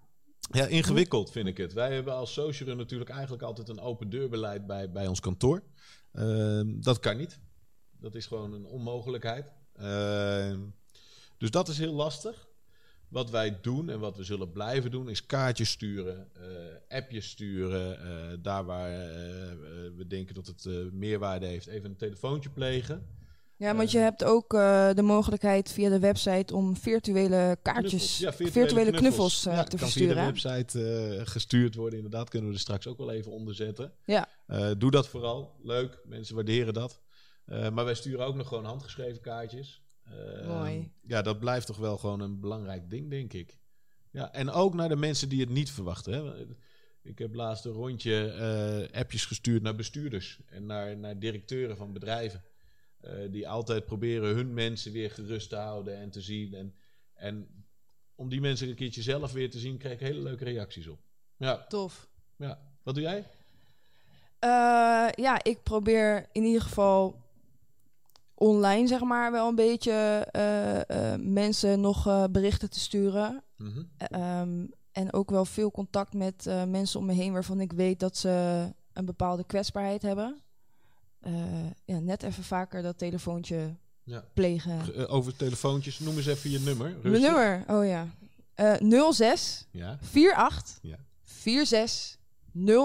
[0.50, 1.72] Ja, ingewikkeld vind ik het.
[1.72, 5.62] Wij hebben als Socialrun natuurlijk eigenlijk altijd een open deurbeleid bij, bij ons kantoor.
[6.12, 7.38] Ehm, dat kan niet.
[8.00, 9.52] Dat is gewoon een onmogelijkheid.
[11.44, 12.46] Dus dat is heel lastig.
[13.08, 18.00] Wat wij doen en wat we zullen blijven doen, is kaartjes sturen, eh, appjes sturen.
[18.00, 19.06] eh, daar waar eh,
[19.96, 23.06] we denken dat het meerwaarde heeft, even een telefoontje plegen.
[23.56, 24.50] ja want je hebt ook
[24.94, 28.18] de mogelijkheid via de website om virtuele kaartjes, Knuffels.
[28.18, 30.14] Ja, virtuele, knuffels, eh, Ja, te kan versturen.
[30.14, 31.96] via de website gestuurd worden.
[31.98, 33.92] Inderdaad, kunnen we er straks ook wel even onder zetten.
[34.04, 34.28] Ja.
[34.78, 35.54] Doe dat vooral.
[35.62, 35.98] Leuk.
[36.04, 37.00] Mensen waarderen dat.
[37.46, 39.83] Maar wij sturen ook nog gewoon handgeschreven kaartjes.
[40.04, 40.92] Eh, Mooi.
[41.06, 43.56] Ja, dat blijft toch wel gewoon een belangrijk ding, denk ik.
[44.10, 46.12] Ja, en ook naar de mensen die het niet verwachten.
[46.12, 46.46] Hè.
[47.02, 48.30] Ik heb laatst een rondje
[48.90, 52.42] eh, appjes gestuurd naar bestuurders en naar, naar directeuren van bedrijven.
[53.00, 56.54] eh, die altijd proberen hun mensen weer gerust te houden en te zien.
[56.54, 56.74] En,
[57.14, 57.64] en
[58.14, 60.98] om die mensen een keertje zelf weer te zien, krijg ik hele leuke reacties op.
[61.36, 62.08] Ja, Tof.
[62.36, 62.58] ja.
[62.82, 63.24] Wat doe jij?
[64.38, 64.48] Eh,
[65.14, 67.22] ja, ik probeer in ieder geval
[68.34, 69.92] online, zeg maar, wel een beetje
[70.30, 73.42] eh, eh, mensen nog eh, berichten te sturen.
[73.56, 73.82] Mhm.
[73.96, 78.00] Eh, ehm, en ook wel veel contact met mensen om me heen waarvan ik weet
[78.00, 80.42] dat ze een bepaalde kwetsbaarheid hebben.
[81.84, 84.24] Ja, net even vaker dat telefoontje Ja.
[84.34, 85.08] plegen.
[85.08, 86.90] Over telefoontjes, noem eens even je nummer.
[86.90, 87.22] Mijn rustig.
[87.30, 88.06] nummer, oh ja.
[88.54, 90.96] Eh 06 Ja, 48 Ja.
[91.22, 92.18] 46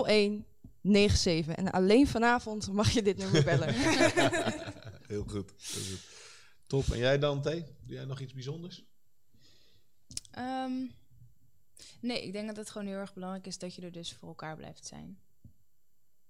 [0.06, 0.46] 01
[0.82, 1.56] 97.
[1.56, 3.76] En alleen vanavond mag je dit nummer bellen.
[5.10, 5.52] Heel goed.
[5.58, 6.08] Heel goed.
[6.68, 6.86] Top.
[6.86, 7.66] En jij Dante?
[7.82, 8.86] Doe jij nog iets bijzonders?
[10.32, 10.86] Ehm,
[12.02, 14.28] nee, ik denk dat het gewoon heel erg belangrijk is dat je er dus voor
[14.28, 15.20] elkaar blijft zijn.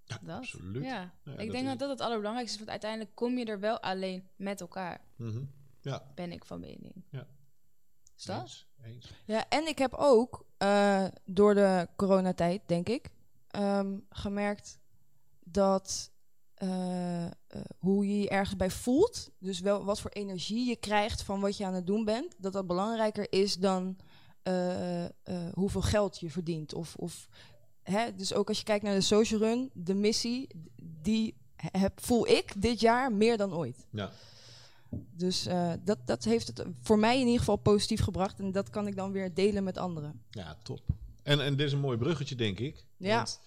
[0.03, 0.37] Ja, Dat?
[0.37, 0.83] absoluut.
[0.83, 3.45] Ja, Ja, ik dat denk is dat dat het allerbelangrijkste is, want uiteindelijk kom je
[3.45, 5.43] er wel alleen met elkaar, Mhm.
[5.81, 6.11] Ja.
[6.15, 7.03] ben ik van mening.
[7.09, 7.27] Ja.
[8.17, 8.41] Is dat?
[8.41, 9.11] Eens, eens.
[9.25, 13.09] Ja, en ik heb ook eh, door de coronatijd, denk ik,
[13.47, 14.79] ehm, gemerkt
[15.39, 16.11] dat
[16.59, 17.31] eh, eh,
[17.77, 21.57] hoe je je ergens bij voelt, dus wel wat voor energie je krijgt van wat
[21.57, 23.97] je aan het doen bent, dat dat belangrijker is dan
[24.41, 25.05] eh,
[25.53, 26.73] hoeveel geld je verdient.
[26.73, 27.27] Of, of,
[27.83, 30.47] hè, dus ook als je kijkt naar de social run, de missie,
[31.01, 33.87] die heb, voel ik dit jaar meer dan ooit.
[33.91, 34.11] Ja.
[35.11, 35.47] Dus
[35.83, 38.39] dat, dat heeft het voor mij in ieder geval positief gebracht.
[38.39, 40.21] En dat kan ik dan weer delen met anderen.
[40.29, 40.81] ja, top.
[41.23, 42.85] En, en dit is een mooi bruggetje, denk ik.
[42.97, 43.15] Ja.
[43.15, 43.39] Want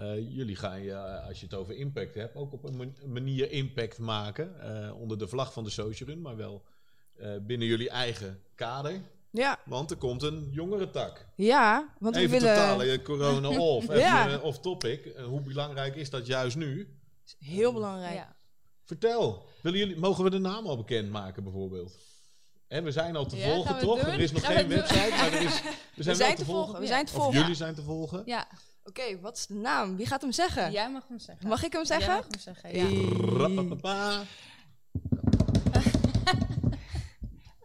[0.00, 2.94] eh, jullie gaan je, eh, als je het over impact hebt, ook op een man-
[3.06, 4.60] manier impact maken.
[4.60, 6.62] eh, onder de vlag van de Social Run, maar wel
[7.16, 9.00] eh, binnen jullie eigen kader.
[9.30, 11.26] Ja, Want er komt een jongerentak.
[11.36, 12.54] ja want Even we willen...
[12.78, 14.30] totaal corona off, Ja.
[14.30, 15.12] eh, off topic.
[15.24, 16.98] Hoe belangrijk is dat juist nu?
[17.38, 18.14] Heel belangrijk.
[18.14, 18.36] Ja.
[18.84, 21.96] Vertel, willen jullie, mogen we de naam al bekendmaken bijvoorbeeld?
[22.68, 23.98] En we zijn al te Ja, volgen, toch?
[24.00, 26.36] Er is nog Gaan geen website, maar er is, we zijn, We wel zijn te
[26.36, 26.64] te volgen.
[26.64, 26.74] volgen.
[26.80, 26.92] We Ja.
[26.92, 28.22] zijn te Of jullie zijn te volgen.
[28.24, 28.48] Ja,
[28.84, 29.96] Oké, wat is de naam?
[29.96, 30.72] Wie gaat hem zeggen?
[30.72, 31.48] jij mag hem zeggen.
[31.48, 32.14] Mag ik hem Jij zeggen?
[32.14, 34.24] mag hem zeggen, ja.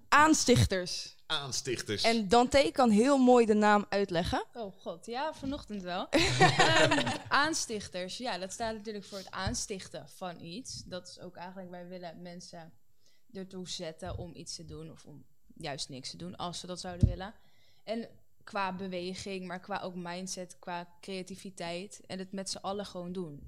[0.09, 1.15] Aanstichters.
[1.25, 2.03] Aanstichters.
[2.03, 4.45] En Dante kan heel mooi de naam uitleggen.
[4.53, 6.09] Oh god, ja, vanochtend wel.
[6.09, 10.83] Ehm, aanstichters, ja, dat staat natuurlijk voor het aanstichten van iets.
[10.85, 12.73] Dat is ook eigenlijk, wij willen mensen
[13.33, 15.25] ertoe zetten om iets te doen of om
[15.55, 17.33] juist niks te doen als ze dat zouden willen.
[17.83, 18.09] En
[18.45, 23.41] qua beweging, maar qua ook mindset, qua creativiteit en het met z'n allen gewoon doen.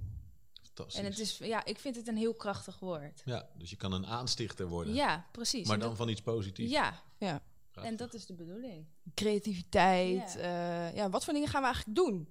[0.63, 0.99] Fantastisch.
[0.99, 3.21] En het is, ja, ik vind het een heel krachtig woord.
[3.25, 4.93] Ja, dus je kan een aanstichter worden.
[4.93, 5.67] Ja, precies.
[5.67, 6.71] maar dan dat- van iets positiefs.
[6.71, 7.41] ja, Ja.
[7.73, 8.85] en dat is de bedoeling.
[9.13, 10.33] Creativiteit.
[10.33, 10.87] Ja.
[10.89, 12.29] eh, ja, wat voor dingen gaan we eigenlijk doen?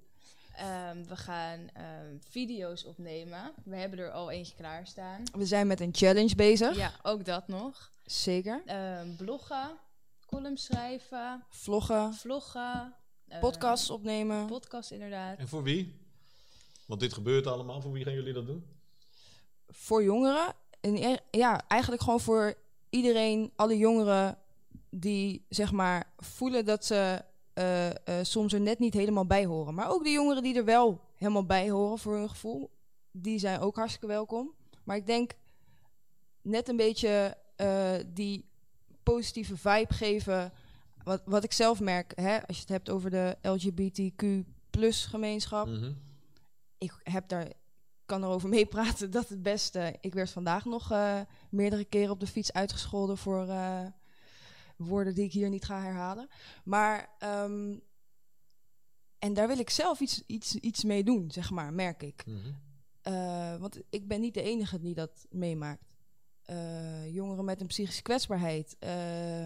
[0.55, 3.51] Ehm, we gaan ehm, video's opnemen.
[3.63, 5.23] We hebben er al eentje klaarstaan.
[5.31, 6.75] We zijn met een challenge bezig.
[6.75, 7.91] Ja, ook dat nog.
[8.05, 8.61] Zeker.
[8.65, 9.77] Ehm, bloggen,
[10.37, 12.93] columns schrijven, Vloggen, vloggen.
[13.27, 14.45] ehm, podcasts opnemen.
[14.45, 15.37] Podcast inderdaad.
[15.37, 16.05] En voor wie?
[16.85, 17.81] Want dit gebeurt allemaal.
[17.81, 18.75] Voor wie gaan jullie dat doen?
[19.69, 20.53] voor jongeren.
[20.81, 22.53] En e- ja, eigenlijk gewoon voor
[22.89, 24.37] iedereen, alle jongeren
[24.89, 27.23] die zeg maar voelen dat ze
[27.53, 29.73] eh, eh, soms er net niet helemaal bij horen.
[29.73, 32.69] Maar ook de jongeren die er wel helemaal bij horen voor hun gevoel,
[33.11, 34.53] die zijn ook hartstikke welkom.
[34.83, 35.31] Maar ik denk
[36.41, 38.46] net een beetje eh, die
[39.13, 40.51] positieve vibe geven.
[41.03, 44.23] Wat, wat ik zelf merk, hè, als je het hebt over de LGBTQ
[44.69, 45.91] plus gemeenschap Mhm.
[46.77, 47.47] ik heb daar,
[48.05, 49.95] kan erover meepraten dat het beste.
[50.01, 53.85] Ik werd vandaag nog eh, meerdere keren op de fiets uitgescholden voor eh,
[54.75, 56.27] woorden die ik hier niet ga herhalen.
[56.63, 57.75] Maar ehm,
[59.19, 62.23] en daar wil ik zelf iets, iets, iets mee doen, zeg maar, merk ik.
[62.25, 62.37] Mhm.
[63.01, 65.85] Eh, want ik ben niet de enige die dat meemaakt.
[66.47, 68.75] Eh, jongeren met een psychische kwetsbaarheid.
[68.79, 69.45] eh,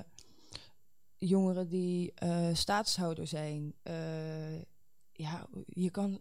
[1.18, 3.74] jongeren die eh staatshouder zijn.
[3.84, 4.60] eh,
[5.12, 6.20] ja, je kan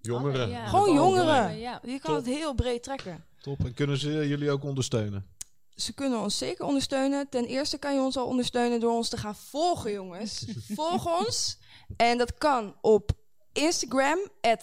[0.00, 0.40] Jongeren.
[0.42, 0.66] Alle- ja.
[0.66, 1.58] Gewoon jongeren.
[1.58, 1.80] Ja.
[1.82, 2.24] Je kan Top.
[2.24, 3.24] het heel breed trekken.
[3.40, 3.64] Top.
[3.64, 5.26] En kunnen ze jullie ook ondersteunen?
[5.74, 7.28] Ze kunnen ons zeker ondersteunen.
[7.28, 10.44] Ten eerste kan je ons al ondersteunen door ons te gaan volgen, jongens.
[10.76, 11.58] Volg ons.
[11.96, 13.10] En dat kan op
[13.52, 14.18] Instagram,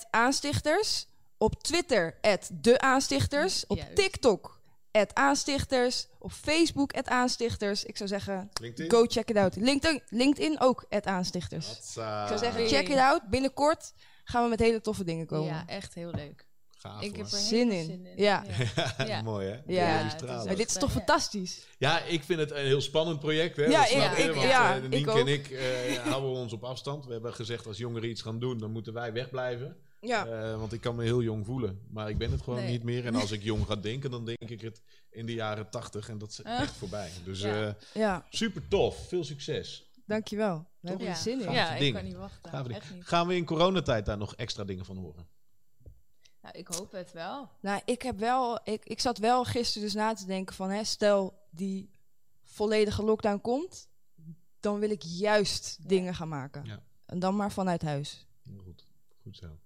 [0.09, 1.07] aanstichters.
[1.37, 2.19] Op Twitter,
[2.53, 3.67] de aanstichters.
[3.67, 3.79] Op.
[3.95, 4.60] TikTok,
[5.13, 6.07] aanstichters.
[6.19, 7.83] Op Facebook, aanstichters.
[7.83, 8.91] Ik zou zeggen, LinkedIn?
[8.91, 9.55] go check it out.
[9.55, 11.71] LinkedIn, LinkedIn ook, aanstichters.
[11.71, 13.21] Ik zou zeggen, check it out.
[13.29, 15.45] Binnenkort gaan we met hele toffe dingen komen.
[15.45, 16.49] Ja, echt heel leuk.
[16.77, 17.85] Gaaf, ik heb er Zin in.
[17.85, 18.13] zin in.
[18.23, 18.43] Ja.
[19.05, 19.21] Ja.
[19.31, 19.57] Mooi hè?
[19.73, 20.15] Ja.
[20.45, 20.95] Maar dit is toch Ja.
[20.95, 21.67] fantastisch?
[21.77, 23.55] Ja, ik vind het een heel spannend project.
[23.57, 23.65] Hè?
[23.65, 25.17] Ja, ik- je, ik- want, ja, eh, ik Nienke ook.
[25.17, 27.05] en ik eh, houden ons op afstand.
[27.05, 29.75] We hebben gezegd als jongeren iets gaan doen, dan moeten wij wegblijven.
[30.01, 30.25] Ja.
[30.25, 31.81] Eh, want ik kan me heel jong voelen.
[31.89, 32.71] Maar ik ben het gewoon Nee.
[32.71, 33.05] niet meer.
[33.05, 36.09] En als ik jong ga denken, dan denk ik het in de jaren tachtig.
[36.09, 36.59] En dat is Ah.
[36.61, 37.11] echt voorbij.
[37.25, 37.67] Dus Ja.
[37.67, 39.07] eh, Ja, super tof.
[39.07, 39.89] Veel succes.
[40.05, 40.67] dankjewel.
[40.79, 41.11] We hebben Ja.
[41.13, 41.51] er zin in.
[41.51, 41.93] Ja, ik dingen.
[41.93, 42.69] kan niet wachten.
[42.75, 43.05] Echt niet.
[43.07, 45.27] Gaan we in coronatijd daar nog extra dingen van horen?
[46.41, 47.49] Nou, ik hoop het wel.
[47.61, 50.83] Nou, ik heb wel, ik, ik zat wel gisteren dus na te denken van, hè,
[50.83, 51.89] stel die
[52.43, 53.89] volledige lockdown komt,
[54.59, 55.87] dan wil ik juist Ja.
[55.87, 56.65] dingen gaan maken.
[56.65, 56.83] Ja.
[57.05, 58.25] En dan maar vanuit huis.
[58.43, 58.87] Heel Goed,
[59.21, 59.59] goed zo.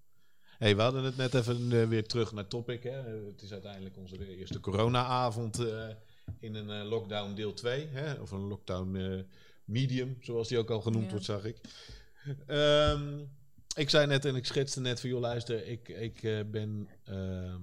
[0.57, 2.83] Hey, we hadden het net even eh, weer terug naar topic.
[2.83, 3.25] Hè.
[3.27, 5.87] Het is uiteindelijk onze eerste corona-avond eh,
[6.39, 7.87] in een eh, lockdown deel 2.
[7.87, 8.13] Hè.
[8.13, 9.25] Of een lockdown
[9.65, 11.09] medium, zoals die ook al genoemd Ja.
[11.09, 11.57] wordt, zag ik.
[12.47, 13.19] Ehm,
[13.75, 17.61] ik zei net en ik schetste net van, joh luister, ik, ik ben ehm,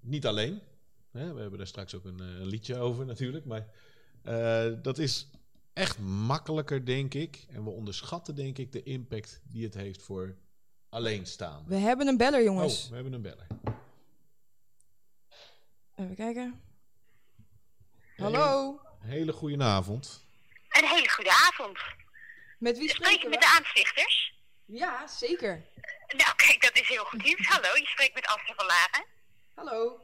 [0.00, 0.60] niet alleen.
[1.10, 3.44] Hè, we hebben daar straks ook een, een liedje over natuurlijk.
[3.44, 3.66] Maar
[4.82, 5.30] dat is
[5.72, 7.46] echt makkelijker, denk ik.
[7.48, 10.36] En we onderschatten, denk ik, de impact die het heeft voor
[10.90, 11.68] alleenstaanden.
[11.68, 12.82] We hebben een beller, jongens.
[12.84, 13.46] Oh, we hebben een beller.
[15.96, 16.62] Even kijken.
[18.16, 18.80] Hallo.
[19.00, 20.24] Hele goede avond.
[20.68, 21.78] Een hele goede avond.
[22.58, 23.30] Met wie Spreek spreken je we?
[23.30, 24.34] met de aanstichters?
[24.64, 25.64] Ja, zeker.
[26.16, 27.46] Nou, kijk, dat is heel goed nieuws.
[27.46, 29.04] Hallo, je spreekt met Astrid van Lagen.
[29.54, 30.00] Hallo.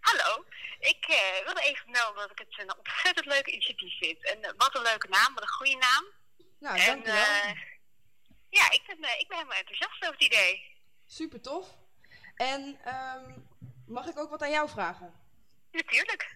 [0.00, 0.44] Hallo.
[0.78, 4.24] Ik eh, wilde even melden dat ik het een ontzettend leuk initiatief vind.
[4.30, 6.04] En wat een leuke naam, wat een goede naam.
[6.58, 7.54] Nou, en dankjewel.
[8.86, 10.74] Ja, ik ben, ik ben helemaal enthousiast over het idee.
[11.06, 11.66] Super tof.
[12.36, 13.32] En ehm,
[13.86, 15.14] mag ik ook wat aan jou vragen?
[15.70, 16.34] Natuurlijk.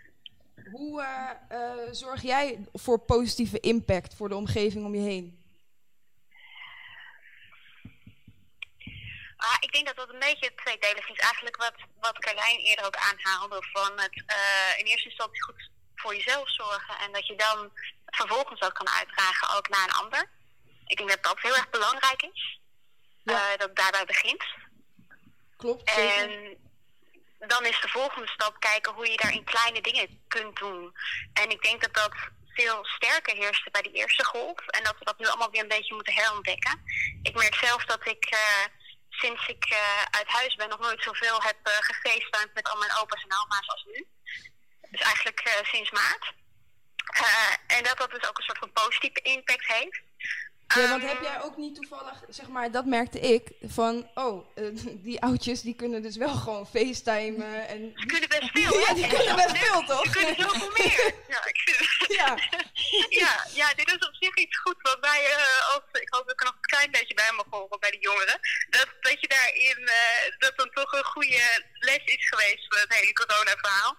[0.70, 5.38] Hoe eh, eh, zorg jij voor positieve impact voor de omgeving om je heen?
[9.36, 11.18] Ah, ik denk dat dat een beetje tweedelig is.
[11.18, 13.62] Eigenlijk wat, wat Carlijn eerder ook aanhaalde.
[13.72, 16.98] Van het eh, in eerste instantie goed voor jezelf zorgen.
[16.98, 17.70] En dat je dan
[18.06, 20.28] vervolgens ook kan uitdragen ook naar een ander.
[20.90, 22.60] Ik denk dat dat heel erg belangrijk is.
[23.22, 23.52] Ja.
[23.52, 24.44] Eh, dat het daarbij begint.
[25.56, 26.30] Klopt, zeker.
[27.38, 30.94] En dan is de volgende stap kijken hoe je daar in kleine dingen kunt doen.
[31.32, 32.14] En ik denk dat dat
[32.54, 34.66] veel sterker heerste bij die eerste golf.
[34.66, 36.84] En dat we dat nu allemaal weer een beetje moeten herontdekken.
[37.22, 38.64] Ik merk zelf dat ik eh,
[39.10, 42.96] sinds ik eh, uit huis ben nog nooit zoveel heb uh, gefeestuind met al mijn
[43.00, 44.06] opa's en oma's als nu.
[44.90, 46.32] Dus eigenlijk sinds maart.
[47.66, 50.00] En dat dat dus ook een soort van positieve impact heeft.
[50.74, 54.46] Ja, want Ehm, heb jij ook niet toevallig, zeg maar, dat merkte ik, van, oh,
[54.54, 54.64] eh,
[55.06, 57.92] die oudjes die kunnen dus wel gewoon facetimen en...
[57.94, 58.78] Ze kunnen best veel, hè?
[58.78, 60.04] Ja, die kunnen best veel, toch?
[60.04, 61.14] Ze kunnen zoveel meer.
[61.28, 62.12] Ja, ik vind.
[62.18, 62.38] Ja.
[63.08, 66.32] ja, ja, dit is op zich iets goed wat wij, eh, als, ik hoop dat
[66.32, 68.38] ik er nog een klein beetje bij mag horen bij de jongeren,
[68.70, 72.94] dat, dat je daarin, eh, dat dan toch een goede les is geweest van het
[72.94, 73.96] hele corona-verhaal.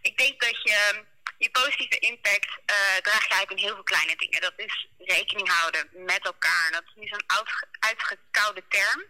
[0.00, 1.04] Ik denk dat je
[1.38, 4.40] je positieve impact eh, draag je uit in heel veel kleine dingen.
[4.40, 6.68] Dat is rekening houden met elkaar.
[6.72, 9.04] Dat is niet zo'n oud- uitgekoude term.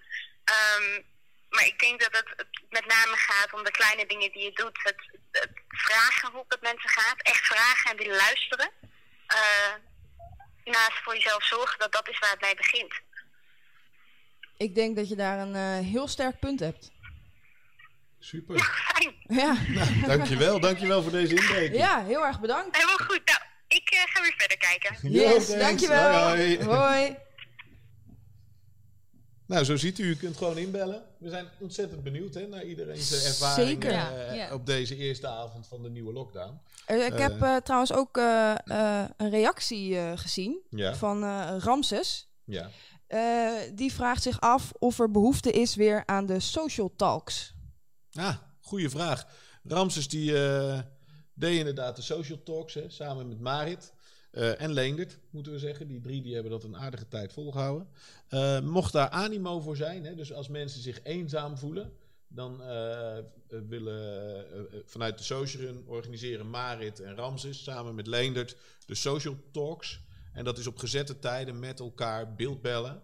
[0.45, 1.03] Ehm,
[1.51, 4.79] maar ik denk dat het, met name gaat om de kleine dingen die je doet.
[4.83, 5.01] Het,
[5.31, 7.23] het vragen hoe het met mensen gaat.
[7.23, 8.71] Echt vragen en willen luisteren.
[9.27, 9.75] Eh,
[10.65, 12.95] naast voor jezelf zorgen dat dat is waar het mee begint.
[14.57, 16.91] Ik denk dat je daar een eh, heel sterk punt hebt.
[18.25, 18.59] Super.
[18.59, 19.15] Fijn.
[19.39, 19.57] Ja.
[19.75, 21.77] Nou, dankjewel, dankjewel voor deze inbreking.
[21.77, 22.77] ja, heel erg bedankt.
[22.77, 23.21] Helemaal goed.
[23.25, 25.11] Nou, ik eh, ga weer verder kijken.
[25.13, 25.61] Yes, thanks.
[25.61, 26.29] dankjewel.
[26.29, 27.17] Hoi, hoi.
[29.47, 31.03] Nou, zo ziet u, u kunt gewoon inbellen.
[31.19, 33.91] We zijn ontzettend benieuwd hè, naar iedereen zijn ervaring Zeker.
[33.91, 34.53] eh, Ja, ja.
[34.55, 36.61] op deze eerste avond van de nieuwe lockdown.
[36.87, 41.55] Eh, ik heb eh, trouwens ook eh, eh, een reactie eh, gezien Ja, van eh,
[41.59, 42.29] Ramses.
[42.45, 42.71] ja.
[43.07, 47.54] Eh, die vraagt zich af of er behoefte is weer aan de social talks.
[48.15, 49.27] Ah, goede vraag.
[49.63, 50.81] Ramses die eh,
[51.35, 53.93] deed inderdaad de social talks hè, samen met Marit.
[54.31, 55.89] eh, en Leendert, moeten we zeggen.
[55.89, 57.89] Die drie die hebben dat een aardige tijd volgehouden.
[58.29, 61.93] Eh, mocht daar animo voor zijn, hè, dus als mensen zich eenzaam voelen,
[62.29, 62.63] dan
[63.49, 64.47] willen
[64.85, 70.01] vanuit de Social organiseren Marit en Ramses samen met Leendert de social talks.
[70.33, 73.03] En dat is op gezette tijden met elkaar beeldbellen,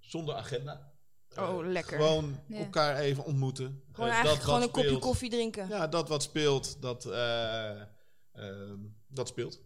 [0.00, 0.89] zonder agenda.
[1.38, 1.96] Oh, Eh, lekker.
[1.98, 2.58] Gewoon Ja.
[2.58, 3.82] elkaar even ontmoeten.
[3.92, 5.68] Gewoon Eh, eigenlijk dat gewoon een kopje koffie drinken.
[5.68, 7.70] Ja, dat wat speelt, dat, eh,
[8.32, 9.60] ehm, dat speelt.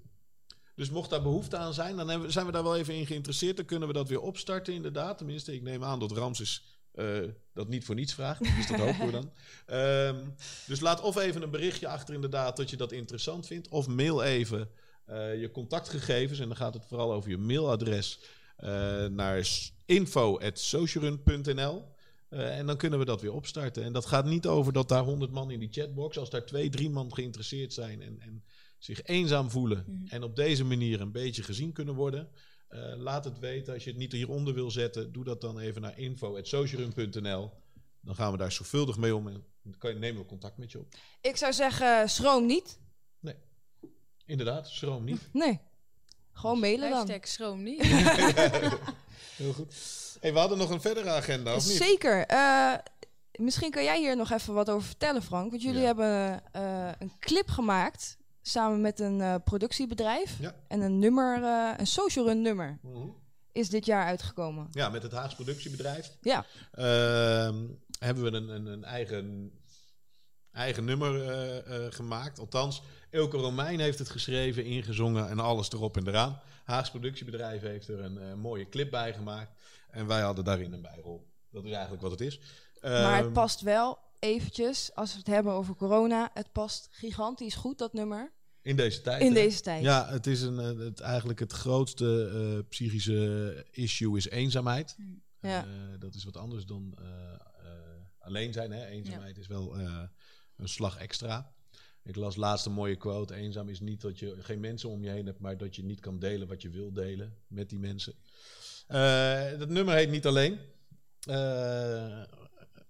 [0.75, 3.57] Dus mocht daar behoefte aan zijn, dan hebben, zijn we daar wel even in geïnteresseerd.
[3.57, 5.19] Dan kunnen we dat weer opstarten, inderdaad.
[5.19, 7.19] Tenminste, ik neem aan dat Ramses eh,
[7.55, 8.41] dat niet voor niets vraagt.
[8.57, 9.31] Dus dat hopen we dan.
[9.67, 10.25] Ehm,
[10.67, 13.69] dus laat of even een berichtje achter, inderdaad, dat je dat interessant vindt.
[13.69, 14.71] Of mail even
[15.05, 16.39] eh, je contactgegevens.
[16.39, 18.19] En dan gaat het vooral over je mailadres
[19.11, 19.49] naar
[19.87, 21.93] info.socialrun.nl.
[22.29, 23.83] Eh, en dan kunnen we dat weer opstarten.
[23.85, 26.69] En dat gaat niet over dat daar 100 man in die chatbox, als daar twee,
[26.69, 28.45] drie man geïnteresseerd zijn en, en
[28.79, 30.07] zich eenzaam voelen Mhm.
[30.07, 32.29] en op deze manier een beetje gezien kunnen worden.
[32.69, 33.75] eh, laat het weten.
[33.75, 37.51] Als je het niet hieronder wil zetten, doe dat dan even naar info.socialrun.nl.
[38.01, 40.95] Dan gaan we daar zorgvuldig mee om en dan nemen we contact met je op.
[41.21, 42.79] Ik zou zeggen, schroom niet.
[44.27, 45.29] Inderdaad, schroom niet.
[45.33, 45.61] Nee.
[46.35, 46.99] Gewoon mailen dan.
[46.99, 47.83] Hashtag schroom niet.
[49.37, 49.75] Heel goed.
[50.21, 51.77] Hey, we hadden nog een verdere agenda, of niet?
[51.77, 52.27] Zeker.
[52.27, 52.73] Eh,
[53.39, 55.51] misschien kan jij hier nog even wat over vertellen, Frank.
[55.51, 55.87] Want jullie Ja.
[55.87, 60.37] hebben eh, een clip gemaakt samen met een eh, productiebedrijf.
[60.41, 60.55] Ja.
[60.69, 63.07] En een nummer, eh, een social run nummer, Mhm.
[63.53, 64.69] is dit jaar uitgekomen.
[64.71, 66.11] Ja, met het Haags productiebedrijf.
[66.21, 66.45] Ja.
[66.73, 67.57] Ehm,
[67.99, 69.53] hebben we een, een, een eigen
[70.55, 72.39] eigen nummer eh, eh, gemaakt.
[72.39, 76.41] Althans, Elke Romein heeft het geschreven, ingezongen en alles erop en eraan.
[76.65, 79.51] Haags productiebedrijf heeft er een eh, mooie clip bij gemaakt.
[79.91, 81.27] En wij hadden daarin een bijrol.
[81.51, 82.41] Dat is eigenlijk wat het is.
[82.81, 87.55] Maar het Ehm, past wel eventjes, als we het hebben over corona, het past gigantisch
[87.55, 89.21] goed, dat nummer, in deze tijd.
[89.21, 89.35] in hè?
[89.35, 89.83] deze tijd.
[89.83, 94.97] Ja, het is een, het, eigenlijk het grootste psychische issue is eenzaamheid.
[95.41, 95.65] Ja.
[95.65, 96.99] Eh, dat is wat anders dan
[98.19, 98.73] alleen zijn.
[98.73, 98.87] Hè?
[98.87, 99.77] Eenzaamheid is wel
[100.65, 101.53] een slag extra.
[102.03, 103.35] Ik las laatst een mooie quote.
[103.35, 106.01] Eenzaam is niet dat je geen mensen om je heen hebt, maar dat je niet
[106.01, 108.15] kan delen wat je wil delen met die mensen.
[108.87, 110.59] Eh, dat nummer heet Niet Alleen.
[111.27, 112.23] Eh,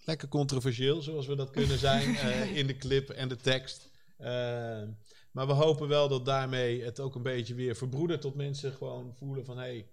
[0.04, 3.90] lekker controversieel, zoals we dat kunnen zijn eh, in de clip en de tekst.
[5.30, 9.14] Maar we hopen wel dat daarmee het ook een beetje weer verbroedert tot mensen gewoon
[9.14, 9.62] voelen van hé.
[9.62, 9.86] Hey,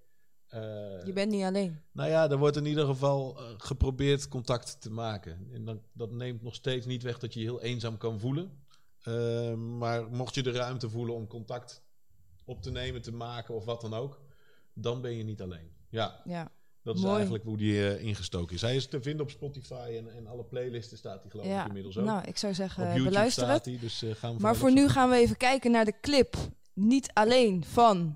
[1.05, 1.79] Je bent niet alleen.
[1.91, 5.47] nou ja, er wordt in ieder geval eh, geprobeerd contact te maken.
[5.53, 8.51] En dan, dat neemt nog steeds niet weg dat je je heel eenzaam kan voelen.
[9.03, 11.81] Eh, maar mocht je de ruimte voelen om contact
[12.45, 14.21] op te nemen, te maken of wat dan ook,
[14.73, 15.71] dan ben je niet alleen.
[15.89, 16.51] Ja, Ja.
[16.83, 17.13] dat is Mooi.
[17.15, 18.61] eigenlijk hoe die eh, ingestoken is.
[18.61, 21.65] Hij is te vinden op Spotify en, en alle playlisten staat hij geloof ik ja.
[21.67, 22.05] inmiddels ook.
[22.05, 23.79] Nou, ik zou op zeggen, YouTube beluister staat het.
[23.81, 26.35] dus eh, gaan we Maar voor nu gaan we even kijken naar de clip.
[26.73, 28.15] Niet alleen van.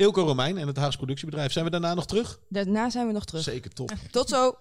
[0.00, 1.52] Ilko Romein en het Haags productiebedrijf.
[1.52, 2.38] Zijn we daarna nog terug?
[2.48, 3.42] Daarna zijn we nog terug.
[3.42, 3.92] Zeker top.
[4.10, 4.54] Tot zo.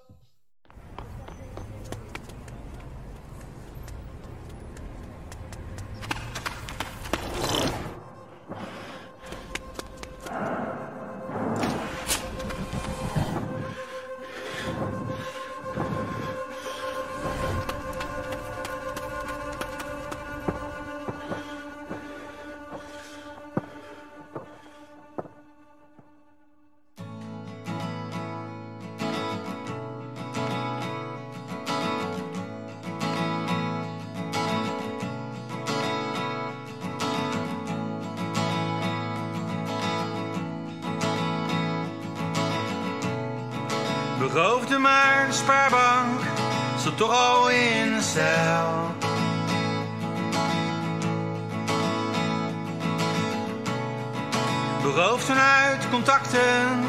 [54.96, 56.84] Beroofd vanuit contacten,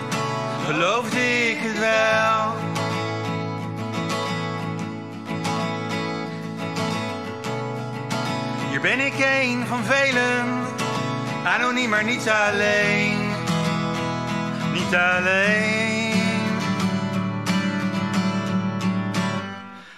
[0.67, 2.55] geloofde ik het wel.
[8.71, 10.65] Hier ben ik een van velen,
[11.45, 13.19] anoniem maar niet alleen.
[14.73, 16.13] Niet alleen.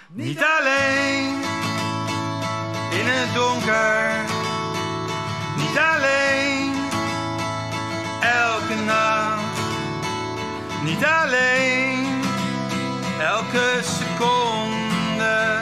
[0.09, 1.41] Niet alleen
[2.99, 4.11] in het donker,
[5.57, 6.42] niet alleen
[10.93, 12.21] niet alleen
[13.19, 15.61] elke seconde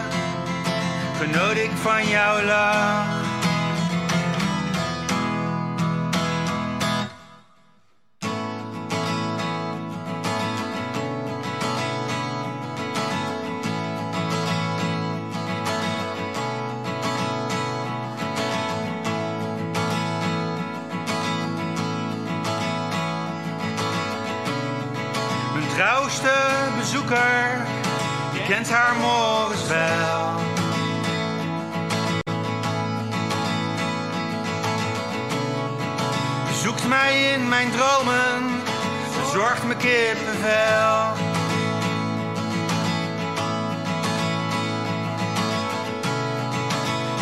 [1.19, 3.20] genoot ik van jouw lach.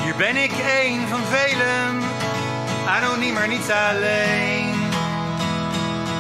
[0.03, 2.01] Hier ben ik een van velen,
[2.87, 4.75] anoniem maar niet alleen.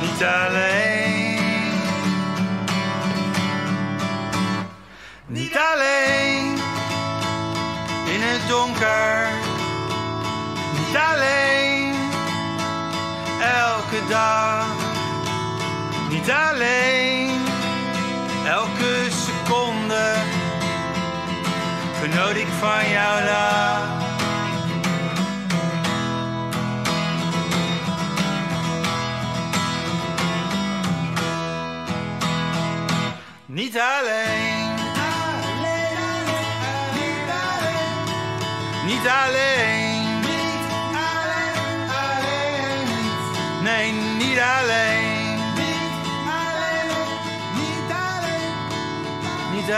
[0.01, 1.39] Niet alleen.
[5.25, 6.57] Niet alleen
[8.05, 9.29] in het donker.
[10.77, 11.93] Niet alleen
[13.41, 14.88] elke dag.
[16.19, 17.45] Niet alleen
[18.45, 20.13] elke seconde.
[22.01, 23.87] Genoot ik van jouw lach.
[33.45, 34.75] Niet alleen.
[38.85, 39.48] Niet alleen.
[49.69, 49.77] Niet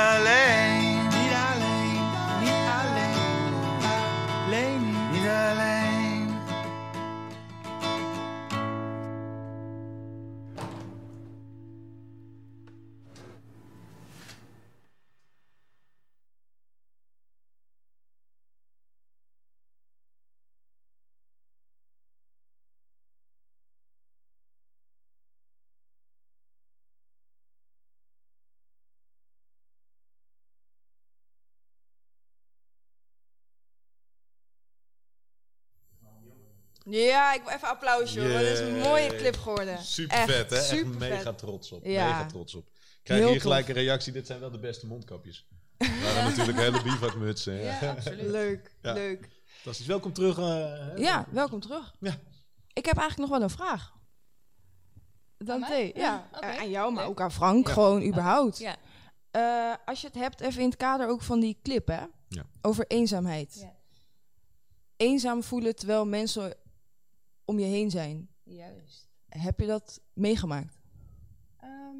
[36.91, 38.29] Ja, ik wil even applausje hoor.
[38.29, 39.83] Het is een mooie clip geworden.
[39.83, 40.55] Super Echt, vet, hè?
[40.55, 41.37] Echt super mega vet.
[41.37, 41.85] trots op.
[41.85, 42.05] Ja.
[42.05, 42.69] Mega trots op.
[43.03, 43.75] Krijg je Heel hier gelijk tof.
[43.75, 44.13] een reactie.
[44.13, 45.47] Dit zijn wel de beste mondkapjes.
[45.77, 47.53] Dat waren natuurlijk hele bivakmutsen.
[47.53, 47.77] Ja.
[47.81, 48.21] Ja, absoluut.
[48.21, 48.93] Leuk, Ja.
[48.93, 49.29] leuk.
[49.45, 49.85] Fantastisch.
[49.87, 50.37] Welkom terug.
[50.37, 50.97] eh?
[50.97, 51.93] Ja, welkom terug.
[51.99, 52.15] Ja.
[52.73, 53.93] Ik heb eigenlijk nog wel een vraag.
[55.37, 55.91] Dante, mij?
[55.95, 56.27] ja.
[56.31, 57.67] Aan jou, maar ook aan Frank.
[57.67, 57.73] Ja.
[57.73, 58.57] Gewoon überhaupt.
[58.57, 58.75] Ja.
[59.31, 62.03] Eh, als je het hebt, even in het kader ook van die clip, hè?
[62.27, 62.43] Ja.
[62.61, 63.57] Over eenzaamheid.
[63.59, 63.73] Ja.
[64.97, 66.53] Eenzaam voelen terwijl mensen
[67.51, 68.29] om je heen zijn.
[68.43, 69.09] Juist.
[69.29, 70.79] Heb je dat meegemaakt?
[71.57, 71.97] Ehm,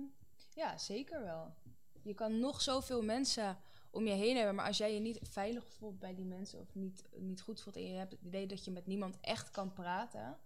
[0.54, 1.54] ja, zeker wel.
[2.02, 3.58] Je kan nog zoveel mensen
[3.90, 6.76] om je heen hebben, maar als jij je niet veilig voelt bij die mensen of
[6.76, 9.74] niet, niet goed voelt en je hebt het idee dat je met niemand echt kan
[9.74, 10.38] praten,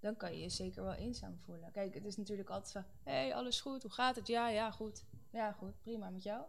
[0.00, 1.72] dan kan je je zeker wel eenzaam voelen.
[1.72, 4.26] Kijk, het is natuurlijk altijd van, hé, hey, alles goed, hoe gaat het?
[4.26, 5.04] Ja, ja, goed.
[5.30, 6.44] Ja, goed, prima, met jou?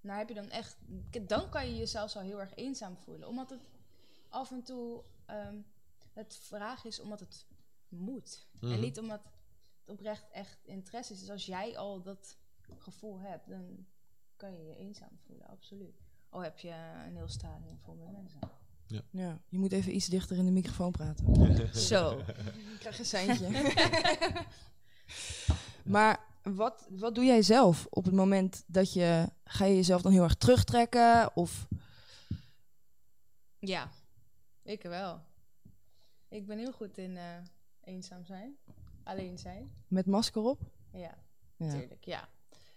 [0.00, 0.76] Nou heb je dan echt,
[1.22, 3.60] dan kan je jezelf al heel erg eenzaam voelen, omdat het
[4.28, 5.56] af en toe ehm,
[6.16, 7.46] het vraag is omdat het
[7.88, 8.46] moet.
[8.60, 8.80] En Mhm.
[8.80, 11.20] niet omdat het oprecht echt interesse is.
[11.20, 12.36] Dus als jij al dat
[12.78, 13.86] gevoel hebt, dan
[14.36, 16.00] kan je je eenzaam voelen, absoluut.
[16.28, 16.74] Al heb je
[17.06, 18.40] een heel stadion vol met mensen.
[19.10, 19.40] Ja.
[19.48, 21.74] Je moet even iets dichter in de microfoon praten.
[21.92, 22.18] Zo.
[22.18, 23.48] Ik krijg een seintje.
[25.84, 29.28] maar wat, wat doe jij zelf op het moment dat je...
[29.44, 31.36] Ga je jezelf dan heel erg terugtrekken?
[31.36, 31.66] Of
[33.58, 33.90] Ja,
[34.62, 35.20] ik wel.
[36.28, 37.36] Ik ben heel goed in eh,
[37.80, 38.56] eenzaam zijn.
[39.04, 39.72] Alleen zijn.
[39.88, 40.60] met masker op?
[40.92, 41.18] Ja,
[41.56, 42.28] natuurlijk, ja.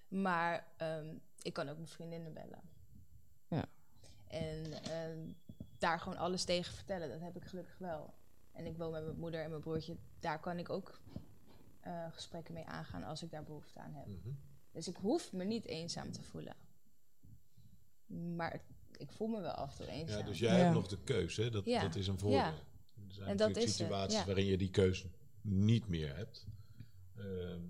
[0.07, 2.61] Maar ehm, ik kan ook mijn vriendinnen bellen.
[3.47, 3.65] Ja.
[4.27, 5.33] En ehm,
[5.77, 8.13] daar gewoon alles tegen vertellen, dat heb ik gelukkig wel.
[8.51, 9.97] En ik woon met mijn moeder en mijn broertje.
[10.19, 11.01] Daar kan ik ook
[11.79, 14.05] eh, gesprekken mee aangaan als ik daar behoefte aan heb.
[14.07, 14.29] Mhm.
[14.71, 16.55] Dus ik hoef me niet eenzaam te voelen.
[18.35, 18.61] Maar
[18.97, 20.19] ik voel me wel af en toe eenzaam.
[20.19, 20.63] Ja, dus jij Ja.
[20.63, 21.41] hebt nog de keuze.
[21.41, 21.49] Hè?
[21.49, 21.81] Dat, Ja.
[21.81, 22.53] dat is een voordeel.
[23.09, 24.25] Er zijn En dat is het, situaties ja.
[24.25, 25.05] waarin je die keuze
[25.41, 26.47] niet meer hebt.
[27.15, 27.61] Ehm,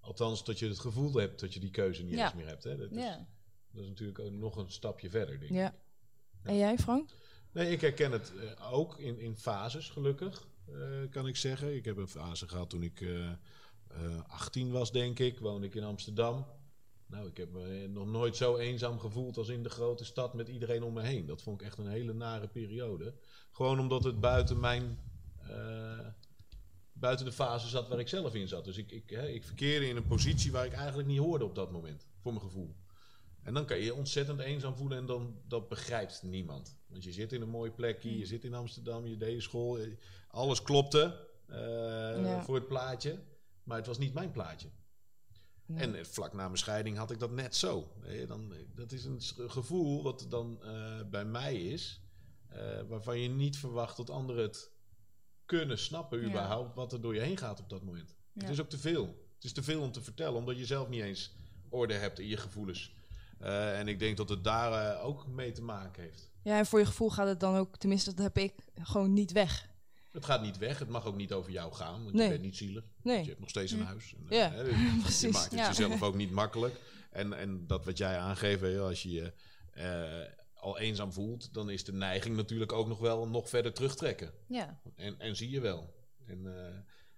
[0.00, 2.24] althans, dat je het gevoel hebt dat je die keuze niet Ja.
[2.24, 2.64] eens meer hebt.
[2.64, 2.76] Hè?
[2.76, 3.26] Dat, is, Ja.
[3.72, 5.38] dat is natuurlijk ook nog een stapje verder.
[5.38, 5.56] Denk ik.
[5.56, 5.74] Ja.
[6.42, 7.10] En jij, Frank?
[7.52, 11.74] Nee, ik herken het eh, ook in, in fases, gelukkig, eh, kan ik zeggen.
[11.76, 13.36] Ik heb een fase gehad toen ik eh, eh,
[14.26, 15.38] 18 was, denk ik.
[15.38, 16.46] Woonde ik in Amsterdam.
[17.10, 20.48] Nou, ik heb me nog nooit zo eenzaam gevoeld als in de grote stad met
[20.48, 21.26] iedereen om me heen.
[21.26, 23.14] Dat vond ik echt een hele nare periode.
[23.52, 24.98] Gewoon omdat het buiten mijn...
[25.48, 26.06] eh,
[26.92, 28.64] buiten de fase zat waar ik zelf in zat.
[28.64, 31.54] Dus ik, ik, hè, ik verkeerde in een positie waar ik eigenlijk niet hoorde op
[31.54, 32.06] dat moment.
[32.20, 32.74] Voor mijn gevoel.
[33.42, 36.76] En dan kan je je ontzettend eenzaam voelen en dan, dat begrijpt niemand.
[36.88, 39.78] Want je zit in een mooi plekje, je zit in Amsterdam, je deed school.
[39.78, 39.86] eh,
[40.28, 41.58] Alles klopte eh,
[42.24, 42.42] Ja.
[42.44, 43.18] voor het plaatje.
[43.62, 44.68] Maar het was niet mijn plaatje.
[45.74, 47.92] En eh, vlak na mijn scheiding had ik dat net zo.
[48.26, 52.00] Dan, eh, dat is een gevoel wat dan eh, bij mij is.
[52.88, 54.70] waarvan je niet verwacht dat anderen het
[55.44, 56.26] kunnen snappen Ja.
[56.26, 56.74] überhaupt.
[56.74, 58.16] Wat er door je heen gaat op dat moment.
[58.32, 58.40] Ja.
[58.40, 59.06] Het is ook te veel.
[59.34, 60.38] Het is te veel om te vertellen.
[60.38, 61.34] Omdat je zelf niet eens
[61.68, 62.94] orde hebt in je gevoelens.
[63.38, 66.30] En ik denk dat het daar ook mee te maken heeft.
[66.42, 69.32] Ja, en voor je gevoel gaat het dan ook, tenminste dat heb ik, gewoon niet
[69.32, 69.69] weg.
[70.12, 70.78] Het gaat niet weg.
[70.78, 72.02] Het mag ook niet over jou gaan.
[72.02, 72.22] Want Nee.
[72.24, 72.82] je bent niet zielig.
[73.02, 73.14] Nee.
[73.14, 73.84] Want je hebt nog steeds een Hm.
[73.84, 74.14] huis.
[74.14, 75.32] En, eh, Ja, hè, dus je precies.
[75.32, 75.66] maakt het Ja.
[75.68, 76.80] jezelf ook niet makkelijk.
[77.10, 79.32] En, en dat wat jij aangeeft, je, als je je
[79.72, 84.32] eh, al eenzaam voelt, dan is de neiging natuurlijk ook nog wel nog verder terugtrekken.
[84.48, 85.94] Ja, En, en zie je wel.
[86.26, 86.74] En eh,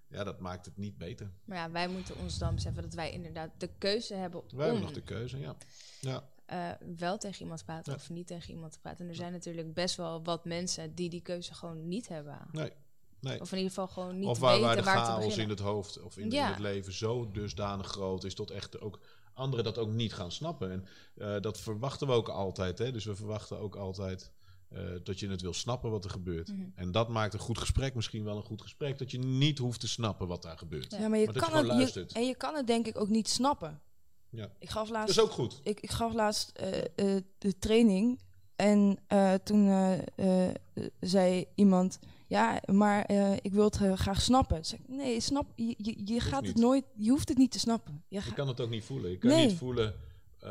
[0.08, 1.32] ja, dat maakt het niet beter.
[1.44, 4.58] maar ja, wij moeten ons dan beseffen dat wij inderdaad de keuze hebben Wij om
[4.60, 5.56] hebben nog de keuze, ja.
[6.00, 6.30] ja.
[6.52, 7.98] Eh, wel tegen iemand te praten Ja.
[7.98, 9.04] of niet tegen iemand te praten.
[9.04, 12.38] En er zijn natuurlijk best wel wat mensen die die keuze gewoon niet hebben.
[12.52, 12.72] Nee,
[13.20, 13.40] nee.
[13.40, 15.42] Of in ieder geval gewoon niet of waar, weten waar de waar te chaos beginnen.
[15.44, 16.44] in het hoofd of in, Ja.
[16.46, 19.00] in het leven zo dusdanig groot is tot echt ook
[19.34, 20.70] anderen dat ook niet gaan snappen.
[20.70, 22.78] En eh, dat verwachten we ook altijd.
[22.78, 22.92] Hè?
[22.92, 24.32] Dus we verwachten ook altijd
[24.68, 26.48] eh, dat je het wil snappen wat er gebeurt.
[26.48, 26.62] Mhm.
[26.74, 28.98] En dat maakt een goed gesprek misschien wel een goed gesprek.
[28.98, 30.90] Dat je niet hoeft te snappen wat daar gebeurt.
[30.90, 31.08] Ja.
[31.08, 33.08] Maar je Maar dat je kan het, je, en je kan het denk ik ook
[33.08, 33.80] niet snappen.
[34.32, 34.50] Ja.
[34.58, 35.60] Ik gaf Dat laatst, is ook goed.
[35.62, 36.78] ik, ik gaf laatst eh,
[37.16, 38.20] eh, de training
[38.56, 39.70] en eh, toen
[41.00, 43.10] zei iemand, ja, maar
[43.42, 44.56] ik wil het graag snappen.
[44.58, 48.04] Ik, nee, snap, je, je, je gaat het nooit, je hoeft het niet te snappen.
[48.08, 49.10] Je kan het ook niet voelen.
[49.10, 49.46] Je kan Nee.
[49.46, 49.94] niet voelen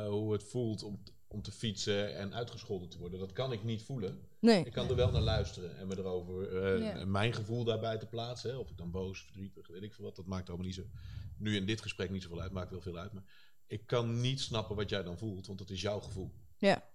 [0.09, 3.19] hoe het voelt om, om te fietsen en uitgescholden te worden.
[3.19, 4.19] Dat kan ik niet voelen.
[4.39, 7.05] nee, Ik kan er wel naar luisteren en me erover Ja.
[7.05, 8.49] mijn gevoel daarbij te plaatsen.
[8.51, 8.57] Hè.
[8.57, 10.15] Of ik dan boos, verdrietig, weet ik veel wat.
[10.15, 10.83] Dat maakt allemaal niet zo.
[11.37, 13.13] Nu in dit gesprek niet zoveel uit, maakt wel veel uit.
[13.13, 13.23] Maar
[13.71, 16.31] ik kan niet snappen wat jij dan voelt, want het is jouw gevoel.
[16.57, 16.89] ja,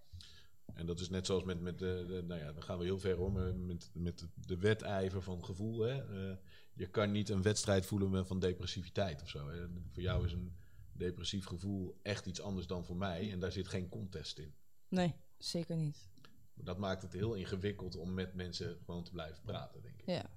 [0.75, 2.99] En dat is net zoals met, met de, de- nou ja, dan gaan we heel
[2.99, 5.79] ver om, met, met de, de wedijver van gevoel.
[5.81, 6.29] Hè.
[6.31, 6.37] Eh,
[6.75, 9.49] je kan niet een wedstrijd voelen van depressiviteit of zo.
[9.49, 9.67] Hè.
[9.91, 10.57] Voor jou is een
[10.93, 13.31] depressief gevoel echt iets anders dan voor mij.
[13.33, 14.55] En daar zit geen contest in.
[14.89, 16.09] nee, zeker niet.
[16.55, 20.07] Dat maakt het heel ingewikkeld om met mensen gewoon te blijven praten, denk ik.
[20.07, 20.31] Ja.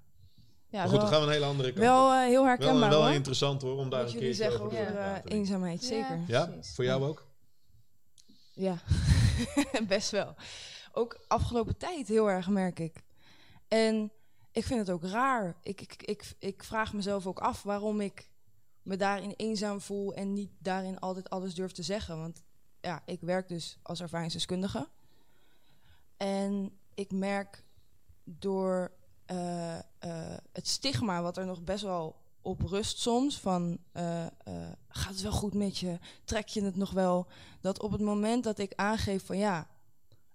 [0.69, 2.45] Ja, maar goed, wel, dan gaan we een hele andere kant wel eh, heel Wel,
[2.45, 3.13] herkenbaar wel hoor.
[3.13, 6.23] interessant hoor, om daar een keertje zeggen over over door te eenzaamheid, zeker.
[6.27, 7.27] Ja, voor jou ook?
[8.53, 8.77] Ja,
[9.87, 10.35] best wel.
[10.91, 13.03] Ook afgelopen tijd heel erg, merk ik.
[13.67, 14.11] En
[14.51, 15.55] ik vind het ook raar.
[15.61, 18.29] Ik, ik, ik, ik vraag mezelf ook af waarom ik
[18.81, 22.19] me daarin eenzaam voel en niet daarin altijd alles durf te zeggen.
[22.19, 22.43] Want
[22.81, 24.87] ja, ik werk dus als ervaringsdeskundige.
[26.17, 27.63] En ik merk
[28.23, 28.91] door
[29.29, 34.25] eh, eh, het stigma wat er nog best wel op rust soms, van eh,
[34.87, 37.27] gaat het wel goed met je, trek je het nog wel,
[37.61, 39.67] dat op het moment dat ik aangeef van ja,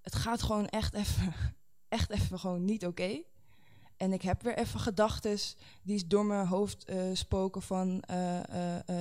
[0.01, 1.35] het gaat gewoon echt even,
[1.89, 3.23] echt even gewoon niet oké.
[3.97, 8.05] En ik heb weer even gedachtes die door mijn hoofd eh, spoken van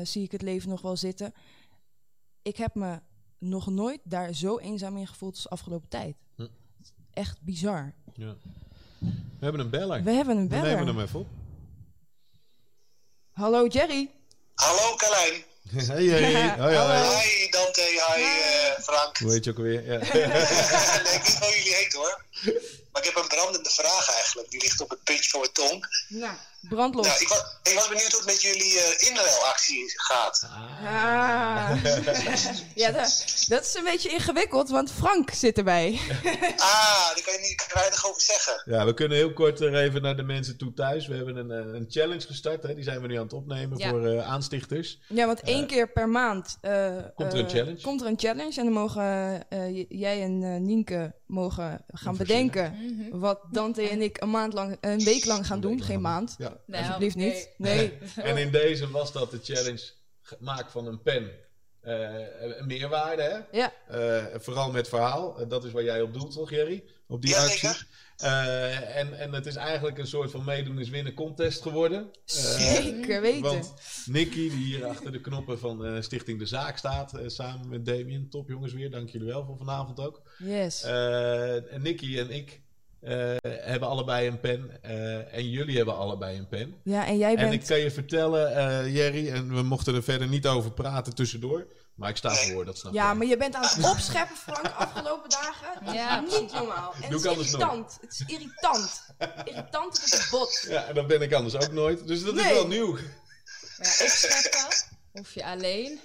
[0.04, 1.34] zie ik het leven nog wel zitten.
[2.42, 3.00] Ik heb me
[3.38, 6.16] nog nooit daar zo eenzaam in gevoeld als de afgelopen tijd.
[6.36, 6.48] Hm.
[7.12, 7.94] Echt bizar.
[8.14, 8.36] Ja.
[9.40, 10.04] We hebben een beller.
[10.04, 10.94] We hebben een We nemen beller.
[10.94, 11.28] hem even op.
[13.32, 14.10] Hallo Jerry.
[14.56, 15.44] Hallo Carlijn.
[15.88, 16.58] Hey, hey.
[16.58, 17.00] Hoi, hoi.
[17.00, 19.18] Hi Dante, hi eh, Frank.
[19.18, 19.86] Hoe heet je ook alweer?
[19.86, 19.98] Ja.
[21.04, 22.26] nee, ik weet wel hoe jullie heet hoor.
[22.92, 24.50] Maar ik heb een brandende vraag eigenlijk.
[24.52, 26.06] Die ligt op het puntje van mijn tong.
[26.08, 26.36] Nou,
[26.70, 27.08] brandlos.
[27.08, 30.48] Nou, ik, was, ik was benieuwd hoe het met jullie eh inruilactie gaat.
[30.52, 31.84] Ah.
[32.76, 36.00] ja, dat, dat is een beetje ingewikkeld, want Frank zit erbij.
[36.58, 38.62] Ah, daar kan je niet weinig over zeggen.
[38.66, 41.08] Ja, we kunnen heel kort er even naar de mensen toe thuis.
[41.08, 42.64] We hebben een, eh, een challenge gestart.
[42.64, 42.76] Hè?
[42.76, 43.90] Die zijn we nu aan het opnemen Ja.
[43.90, 45.00] voor eh, aanstichters.
[45.08, 47.82] Ja, want één keer per maand eh, Komt er een challenge?
[47.82, 49.04] Komt er een challenge en dan mogen
[49.50, 53.20] eh, jij en Nienke mogen gaan bedenken Mhm.
[53.20, 55.82] wat Dante en ik een maand lang, een week lang gaan doen.
[55.84, 56.36] Geen maand.
[56.38, 56.58] Ja.
[56.66, 57.32] Nou, Alsjeblieft nee.
[57.34, 57.50] niet.
[57.58, 57.98] Nee.
[58.30, 61.32] En in deze was dat de challenge gemaakt van een pen.
[61.82, 61.94] Eh,
[62.58, 63.58] een meerwaarde, hè?
[63.58, 63.74] Ja.
[63.88, 65.40] Eh, vooral met verhaal.
[65.40, 66.84] Eh, dat is waar jij op doet, toch, Jerry?
[67.08, 67.70] Op die Ja, actie.
[68.18, 72.00] Eh, en, en het is eigenlijk een soort van meedoen is winnen contest geworden.
[72.02, 73.42] Eh, Zeker weten.
[73.42, 73.74] Want
[74.06, 78.30] Nicky, die hier achter de knoppen van eh, Stichting De Zaak staat, samen met Damien.
[78.30, 80.22] Top jongens weer, dank jullie wel voor vanavond ook.
[80.38, 80.84] Yes.
[80.84, 82.62] En Nicky en ik
[83.42, 84.84] hebben allebei een pen.
[85.32, 86.76] en jullie hebben allebei een pen.
[86.84, 87.66] ja, en jij En ik bent...
[87.66, 91.68] kan je vertellen, Jerry, en we mochten er verder niet over praten tussendoor.
[91.96, 93.18] Maar ik sta voor, dat snap Ja, je.
[93.18, 95.86] maar je bent aan het opscheppen, Frank, afgelopen dagen.
[95.86, 96.94] Dat Ja, is niet normaal.
[97.02, 97.62] En Doe het ik is anders nooit.
[97.64, 97.98] irritant.
[98.02, 99.02] Het is irritant.
[99.46, 100.66] Irritant tot het bot.
[100.70, 102.08] Ja, en dat ben ik anders ook nooit.
[102.08, 102.92] Dus dat is wel nieuw.
[102.94, 104.68] Maar ja, opscheppen
[105.12, 106.00] hoef je alleen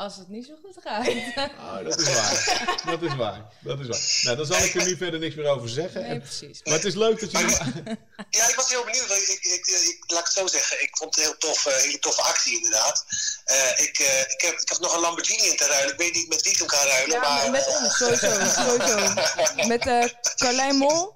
[0.00, 1.08] als het niet zo goed gaat.
[1.60, 2.82] Ah, dat is waar.
[2.84, 3.40] dat is waar.
[3.60, 4.00] Dat is waar.
[4.22, 6.02] Nou, dan zal ik er nu verder niks meer over zeggen.
[6.02, 6.60] Nee, precies.
[6.64, 7.56] maar het is leuk dat jullie...
[8.30, 9.10] Ja, ik was heel benieuwd.
[9.10, 10.82] Ik, ik, ik, laat ik het zo zeggen.
[10.82, 13.04] Ik vond het een heel tof, eh, hele toffe actie inderdaad.
[13.44, 15.92] Eh, ik, eh, ik, heb, ik heb nog een Lamborghini in te ruilen.
[15.92, 17.20] Ik weet niet met wie ik hem ga ruilen.
[17.20, 18.30] Ja, maar, met ons, sowieso.
[18.62, 19.66] sowieso.
[19.68, 20.04] Met eh
[20.36, 21.14] Carlijn Mol,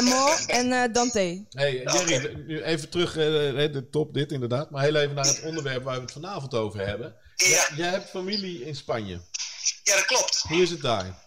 [0.00, 1.44] Mol en eh, Dante.
[1.50, 4.70] Hey, Jerry, nu even terug, de top dit inderdaad.
[4.70, 7.16] Maar heel even naar het onderwerp waar we het vanavond over hebben.
[7.48, 9.20] Ja, Jij hebt familie in Spanje.
[9.82, 10.44] ja, dat klopt.
[10.48, 11.20] Hoe is het daar?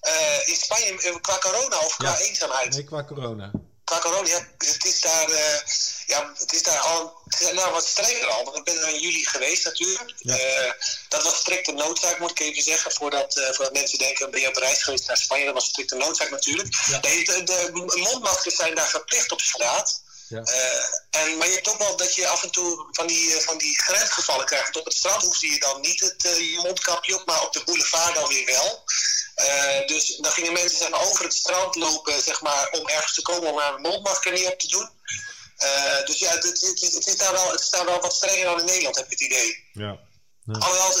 [0.00, 2.18] Eh, in Spanje, eh, qua corona of qua Ja.
[2.18, 2.72] eenzaamheid?
[2.74, 3.50] Nee, qua corona.
[3.84, 5.60] Qua corona, ja, het is daar, eh,
[6.06, 8.44] ja, het is daar al het is nou wat strenger al.
[8.44, 10.12] Want ik ben er in juli geweest natuurlijk.
[10.18, 10.74] Ja.
[11.08, 12.92] Dat was strikte noodzaak, moet ik even zeggen.
[12.92, 15.44] Voordat, voordat mensen denken, ben je op reis geweest naar Spanje?
[15.44, 16.74] Dat was strikte noodzaak natuurlijk.
[16.86, 16.98] Ja.
[17.00, 20.02] Nee, de, de mondmaskers zijn daar verplicht op straat.
[20.28, 20.42] Ja.
[20.42, 23.42] Eh, en, maar je hebt ook wel dat je af en toe van die, eh,
[23.42, 24.64] van die grensgevallen krijgt.
[24.64, 27.52] Want op het strand hoefde je dan niet het eh, je mondkapje op, maar op
[27.52, 28.84] de boulevard dan weer wel.
[29.86, 33.48] Dus dan gingen mensen maar, over het strand lopen zeg maar, om ergens te komen
[33.48, 34.90] om maar een mondmasker niet op te doen.
[36.04, 38.64] Dus ja, het, het, is daar wel, het is daar wel wat strenger dan in
[38.64, 39.68] Nederland, heb ik het idee.
[39.72, 39.98] Ja.
[40.46, 40.98] Alhoewel,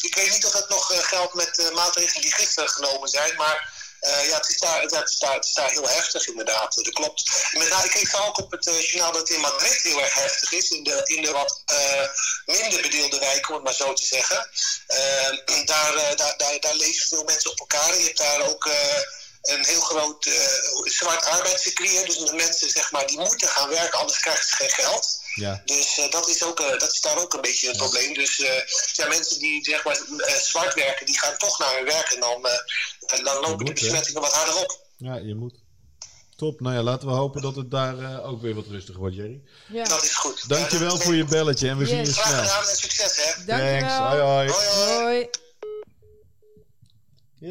[0.00, 3.72] ik weet niet of dat nog geldt met de maatregelen die gisteren genomen zijn, maar
[4.00, 7.30] eh, ja, het is, daar, het, is het heel heftig inderdaad, dat klopt.
[7.52, 10.70] Met ik kreeg ook op het eh, journaal dat in Madrid heel erg heftig is,
[10.70, 12.08] in de, in de wat eh,
[12.46, 14.50] minder bedeelde wijken, om het maar zo te zeggen.
[14.86, 17.96] Eh, daar, daar, daar, daar leven veel mensen op elkaar.
[17.96, 18.70] Je hebt daar ook
[19.42, 20.28] een heel groot
[20.84, 24.70] zwart arbeidscircuit, dus de mensen zeg maar, die moeten gaan werken, anders krijgen ze geen
[24.70, 25.19] geld.
[25.34, 25.62] Ja.
[25.64, 28.14] Dus eh, dat, is ook, eh, dat is daar ook een beetje een probleem.
[28.14, 28.62] Dus eh,
[28.92, 29.98] ja, mensen die zeg maar,
[30.40, 32.10] zwart werken, die gaan toch naar hun werk.
[32.10, 33.72] En dan, eh, dan lopen de hè?
[33.72, 34.86] besmettingen wat harder op.
[34.96, 35.54] ja, je moet.
[36.36, 36.60] Top.
[36.60, 39.40] Nou ja, laten we hopen dat het daar eh, ook weer wat rustiger wordt, Jerry.
[39.68, 39.84] Ja.
[39.84, 40.48] Dat is goed.
[40.48, 42.16] Dankjewel Ja, voor je belletje en we zien je Yes.
[42.16, 42.42] Graag snel.
[42.42, 43.44] gedaan en succes hè.
[43.46, 43.46] Thanks.
[43.46, 44.26] Hoi Dankjewel.
[44.26, 44.48] hoi.
[44.50, 45.02] Hoi hoi.
[45.02, 45.28] Hoi.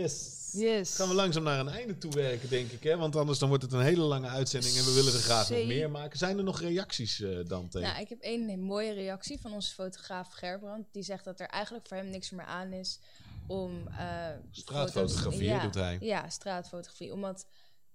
[0.02, 0.14] Yes.
[0.54, 0.96] Yes.
[0.96, 2.84] Gaan we langzaam naar een einde toe werken, denk ik.
[2.84, 2.98] Hè?
[2.98, 5.66] Want anders dan wordt het een hele lange uitzending en we willen er graag nog
[5.66, 6.18] meer maken.
[6.18, 7.80] Zijn er nog reacties, eh Dante?
[7.80, 10.86] Nou, ik heb één mooie reactie van onze fotograaf Gerbrand.
[10.92, 13.00] Die zegt dat er eigenlijk voor hem niks meer aan is
[13.48, 13.88] om...
[13.88, 15.98] eh, Straatfotografie foto's- ja, doet hij.
[16.02, 17.14] Ja, straatfotografie.
[17.14, 17.46] Omdat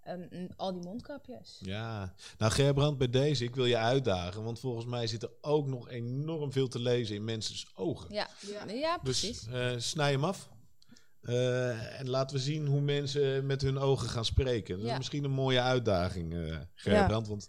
[0.05, 1.57] Ehm, al die mondkapjes.
[1.61, 4.43] Ja, nou Gerbrand, bij deze, ik wil je uitdagen.
[4.45, 8.15] Want volgens mij zit er ook nog enorm veel te lezen in mensen's ogen.
[8.15, 8.29] Ja,
[8.67, 8.99] ja.
[8.99, 9.41] precies.
[9.41, 10.49] Dus eh, snij hem af.
[11.25, 14.77] Eh, en laten we zien hoe mensen met hun ogen gaan spreken.
[14.77, 14.91] Dat Ja.
[14.93, 17.29] is misschien een mooie uitdaging, eh Gerbrand.
[17.29, 17.49] Want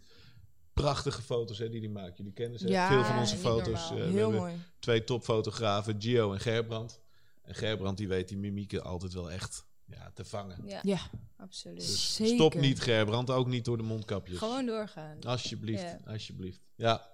[0.74, 2.18] prachtige foto's hè, die hij maakt.
[2.18, 2.68] Jullie kennen ze.
[2.68, 3.90] Ja, Veel van onze foto's.
[3.90, 4.54] eh, we Heel hebben mooi.
[4.80, 7.00] twee topfotografen, Gio en Gerbrand.
[7.42, 10.58] En Gerbrand die weet die mimieken altijd wel echt ja, te vangen.
[10.66, 11.00] ja, Ja,
[11.38, 11.80] absoluut.
[11.80, 12.34] Dus Zeker.
[12.36, 14.38] stop niet Gerbrand, ook niet door de mondkapjes.
[14.38, 15.22] Gewoon doorgaan.
[15.24, 16.00] Alsjeblieft, Ja.
[16.12, 16.60] alsjeblieft.
[16.76, 17.08] Ja.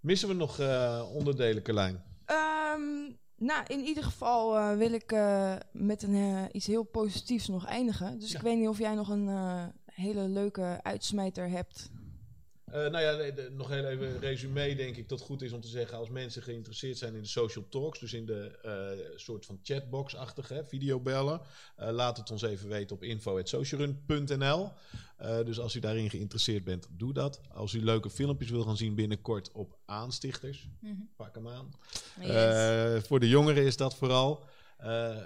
[0.00, 2.02] Missen we nog eh, onderdelen, Carlijn?
[2.24, 2.80] Ehm,
[3.38, 7.66] nou, in ieder geval eh, wil ik eh, met een, eh, iets heel positiefs nog
[7.66, 8.18] eindigen.
[8.18, 8.36] Dus Ja.
[8.38, 9.28] ik weet niet of jij nog een
[9.92, 11.90] hele leuke uitsmijter hebt.
[12.66, 15.42] Eh, nou ja, de- de- nog heel even een resume denk ik dat het goed
[15.42, 18.58] is om te zeggen als mensen geïnteresseerd zijn in de social talks, dus in de
[18.62, 21.40] eh, soort van chatbox-achtige videobellen,
[21.76, 24.70] eh, laat het ons even weten op info.socialrun.nl.
[25.16, 27.40] Eh, dus als u daarin geïnteresseerd bent, doe dat.
[27.54, 30.94] Als u leuke filmpjes wil gaan zien binnenkort op Aanstichters, Mhm.
[31.16, 31.72] pak hem aan.
[32.20, 32.30] Yes.
[32.30, 34.44] Eh, voor de jongeren is dat vooral.
[34.76, 35.16] Eh,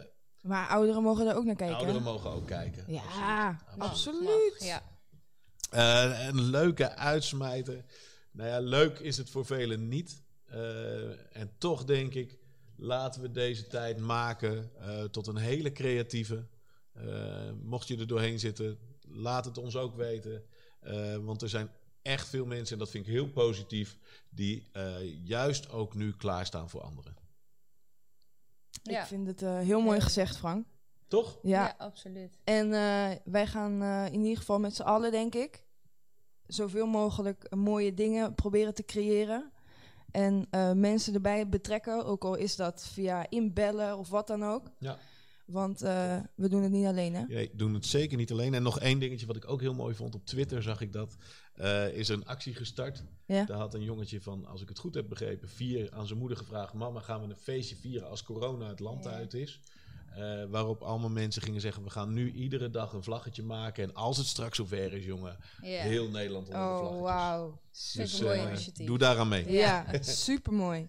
[0.43, 1.77] Maar ouderen mogen er ook naar kijken.
[1.77, 2.85] ouderen mogen ook kijken.
[2.87, 3.91] Ja, Absoluut.
[3.91, 4.57] absoluut.
[4.59, 4.83] Ja.
[5.71, 7.85] Eh, een leuke uitsmijter.
[8.31, 10.23] Nou ja, leuk is het voor velen niet.
[10.45, 12.39] Eh, en toch denk ik,
[12.77, 16.47] laten we deze tijd maken eh, tot een hele creatieve.
[16.93, 20.45] Eh, mocht je er doorheen zitten, laat het ons ook weten.
[20.81, 21.71] Eh, want er zijn
[22.03, 23.99] echt veel mensen, en dat vind ik heel positief,
[24.31, 27.17] die eh, juist ook nu klaarstaan voor anderen.
[28.83, 29.01] Ja.
[29.01, 30.67] Ik vind het eh, heel mooi gezegd, Frank.
[31.11, 31.39] Toch?
[31.43, 31.65] Ja.
[31.67, 32.39] Ja, absoluut.
[32.45, 35.65] En eh, wij gaan eh, in ieder geval met z'n allen, denk ik,
[36.47, 39.53] zoveel mogelijk mooie dingen proberen te creëren.
[40.11, 44.71] En eh, mensen erbij betrekken, ook al is dat via inbellen of wat dan ook.
[44.79, 44.99] Ja.
[45.47, 47.23] Want eh, we doen het niet alleen, hè?
[47.27, 48.55] Nee, doen het zeker niet alleen.
[48.55, 50.15] En nog één dingetje wat ik ook heel mooi vond.
[50.15, 51.17] Op Twitter zag ik dat.
[51.55, 53.05] eh, is er een actie gestart.
[53.27, 53.45] Ja.
[53.45, 56.37] Daar had een jongetje van, als ik het goed heb begrepen, vier aan zijn moeder
[56.37, 59.11] gevraagd: Mama, gaan we een feestje vieren als corona het land Ja.
[59.11, 59.61] uit is?
[60.11, 63.85] Eh, waarop allemaal mensen gingen zeggen: We gaan nu iedere dag een vlaggetje maken.
[63.85, 67.03] En als het straks zover is, jongen, heel Nederland onder de Oh, vlaggetjes.
[67.03, 67.61] wauw.
[67.71, 68.87] Super Dus mooi eh, initiatief.
[68.87, 69.53] doe daaraan mee.
[69.53, 70.89] Ja, super mooi.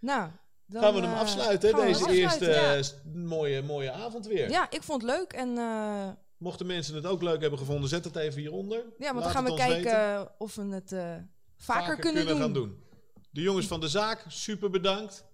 [0.00, 0.30] Nou,
[0.66, 4.50] dan, gaan we hem eh, afsluiten, we deze eerste mooie, mooie avond weer.
[4.50, 4.70] Ja.
[4.70, 5.32] ik vond het leuk.
[5.32, 8.84] En eh, Mochten mensen het ook leuk hebben gevonden, zet het even hieronder.
[8.98, 9.84] ja, want dan gaan we kijken
[10.16, 10.32] weten.
[10.38, 11.14] of we het eh,
[11.56, 12.38] vaker, kunnen, doen.
[12.38, 12.82] gaan doen.
[13.30, 15.24] De jongens van de zaak, super bedankt.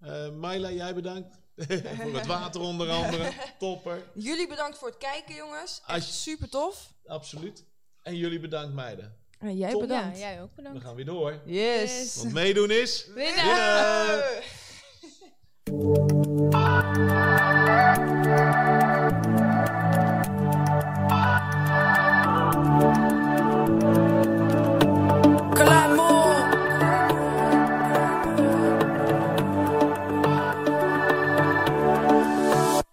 [0.00, 1.40] Eh Myla, jij bedankt.
[2.02, 3.32] voor het water onder andere.
[3.58, 4.02] Topper.
[4.14, 5.82] Jullie bedankt voor het kijken, jongens.
[5.86, 6.92] Echt super tof.
[7.06, 7.64] Absoluut.
[8.02, 9.16] En jullie bedankt, meiden.
[9.38, 9.80] En jij Top.
[9.80, 10.18] Ja, bedankt.
[10.18, 10.84] jij ook We bedankt.
[10.84, 11.40] gaan weer door.
[11.44, 11.90] Yes.
[11.98, 12.16] Yes.
[12.16, 13.06] Want meedoen is...
[13.14, 14.22] Winnen!
[15.64, 18.04] winnen.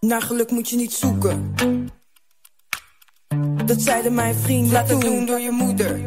[0.04, 1.56] Naar geluk moet je niet zoeken.
[3.66, 4.72] Dat zeiden mijn vrienden.
[4.72, 5.99] Laat het doen door je moeder.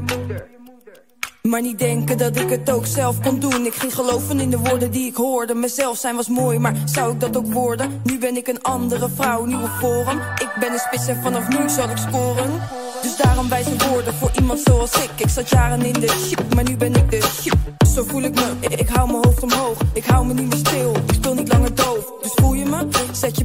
[1.43, 3.67] Maar niet denken dat ik het ook zelf kon doen.
[3.67, 5.55] Ik ging geloven in de woorden die ik hoorde.
[5.55, 8.01] Mezelf zijn was mooi, maar zou ik dat ook worden?
[8.05, 10.19] Nu ben ik een andere vrouw, nieuwe vorm.
[10.19, 12.63] Ik ben een spits en vanaf nu zal ik scoren.
[13.03, 15.11] Dus daarom wijze woorden voor iemand zoals ik.
[15.17, 17.55] Ik zat jaren in de shit, maar nu ben ik de shit.
[17.95, 19.79] Zo voel ik me, ik, hou mijn hoofd omhoog.
[19.93, 22.13] Ik hou me niet meer stil, ik speel niet langer doof.
[22.23, 22.89] Dus voel je me?
[23.13, 23.45] Zet je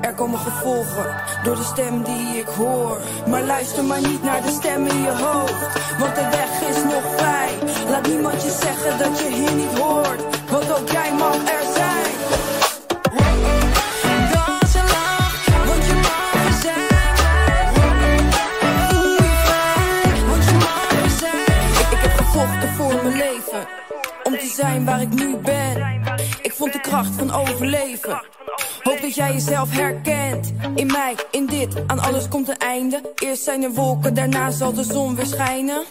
[0.00, 1.14] er komen gevolgen.
[1.42, 3.00] Door de stem die ik hoor.
[3.28, 5.98] Maar luister maar niet naar de stem in je hoofd.
[5.98, 7.50] Want de weg is nog vrij.
[7.88, 10.22] Laat niemand je zeggen dat je hier niet hoort.
[10.50, 12.12] Want ook jij mag er zijn.
[14.32, 16.92] Dans en lach, want je mag er zijn.
[21.90, 23.66] Ik, heb gevochten voor mijn leven.
[24.22, 26.02] Om te zijn waar ik nu ben.
[26.42, 28.22] Ik vond de kracht van overleven.
[29.04, 30.52] Dat jij jezelf herkent.
[30.74, 33.12] In mij, in dit, aan alles komt een einde.
[33.14, 35.82] Eerst zijn er wolken, daarna zal de zon weer schijnen.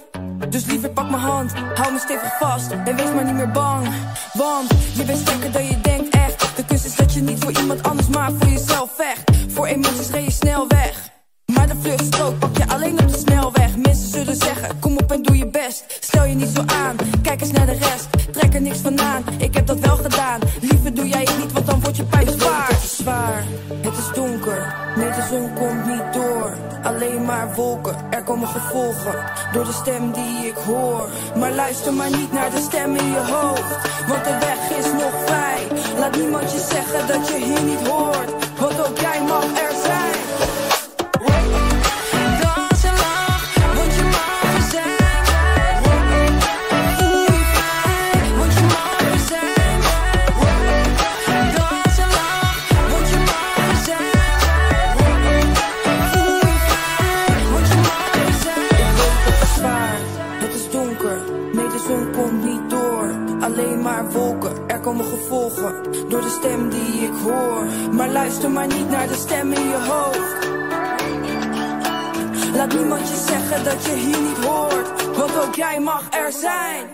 [0.50, 3.88] Dus liever pak mijn hand, hou me stevig vast en wees maar niet meer bang.
[4.34, 6.56] Want je bent sterker dan je denkt echt.
[6.56, 9.32] De kunst is dat je niet voor iemand anders, maar voor jezelf vecht.
[9.48, 11.10] Voor emoties ren je snel weg.
[11.54, 13.78] Maar de vluchtstrook pak je alleen op de snelweg.
[13.78, 15.98] Mensen zullen zeggen, kom op en doe je best.
[16.00, 18.08] Stel je niet zo aan, kijk eens naar de rest.
[28.10, 29.24] Er komen gevolgen.
[29.54, 31.10] Door de stem die ik hoor.
[31.36, 34.08] Maar luister maar niet naar de stem in je hoofd.
[34.08, 35.68] Want de weg is nog vrij.
[36.00, 38.32] Laat niemand je zeggen dat je hier niet hoort.
[38.60, 40.33] Want ook jij mag er zijn.
[64.84, 65.74] Komen gevolgen.
[66.10, 67.66] Door de stem die ik hoor.
[67.92, 70.48] Maar luister maar niet naar de stem in je hoofd.
[72.56, 75.18] Laat niemand je zeggen dat je hier niet hoort.
[75.18, 76.88] Want ook jij mag er zijn.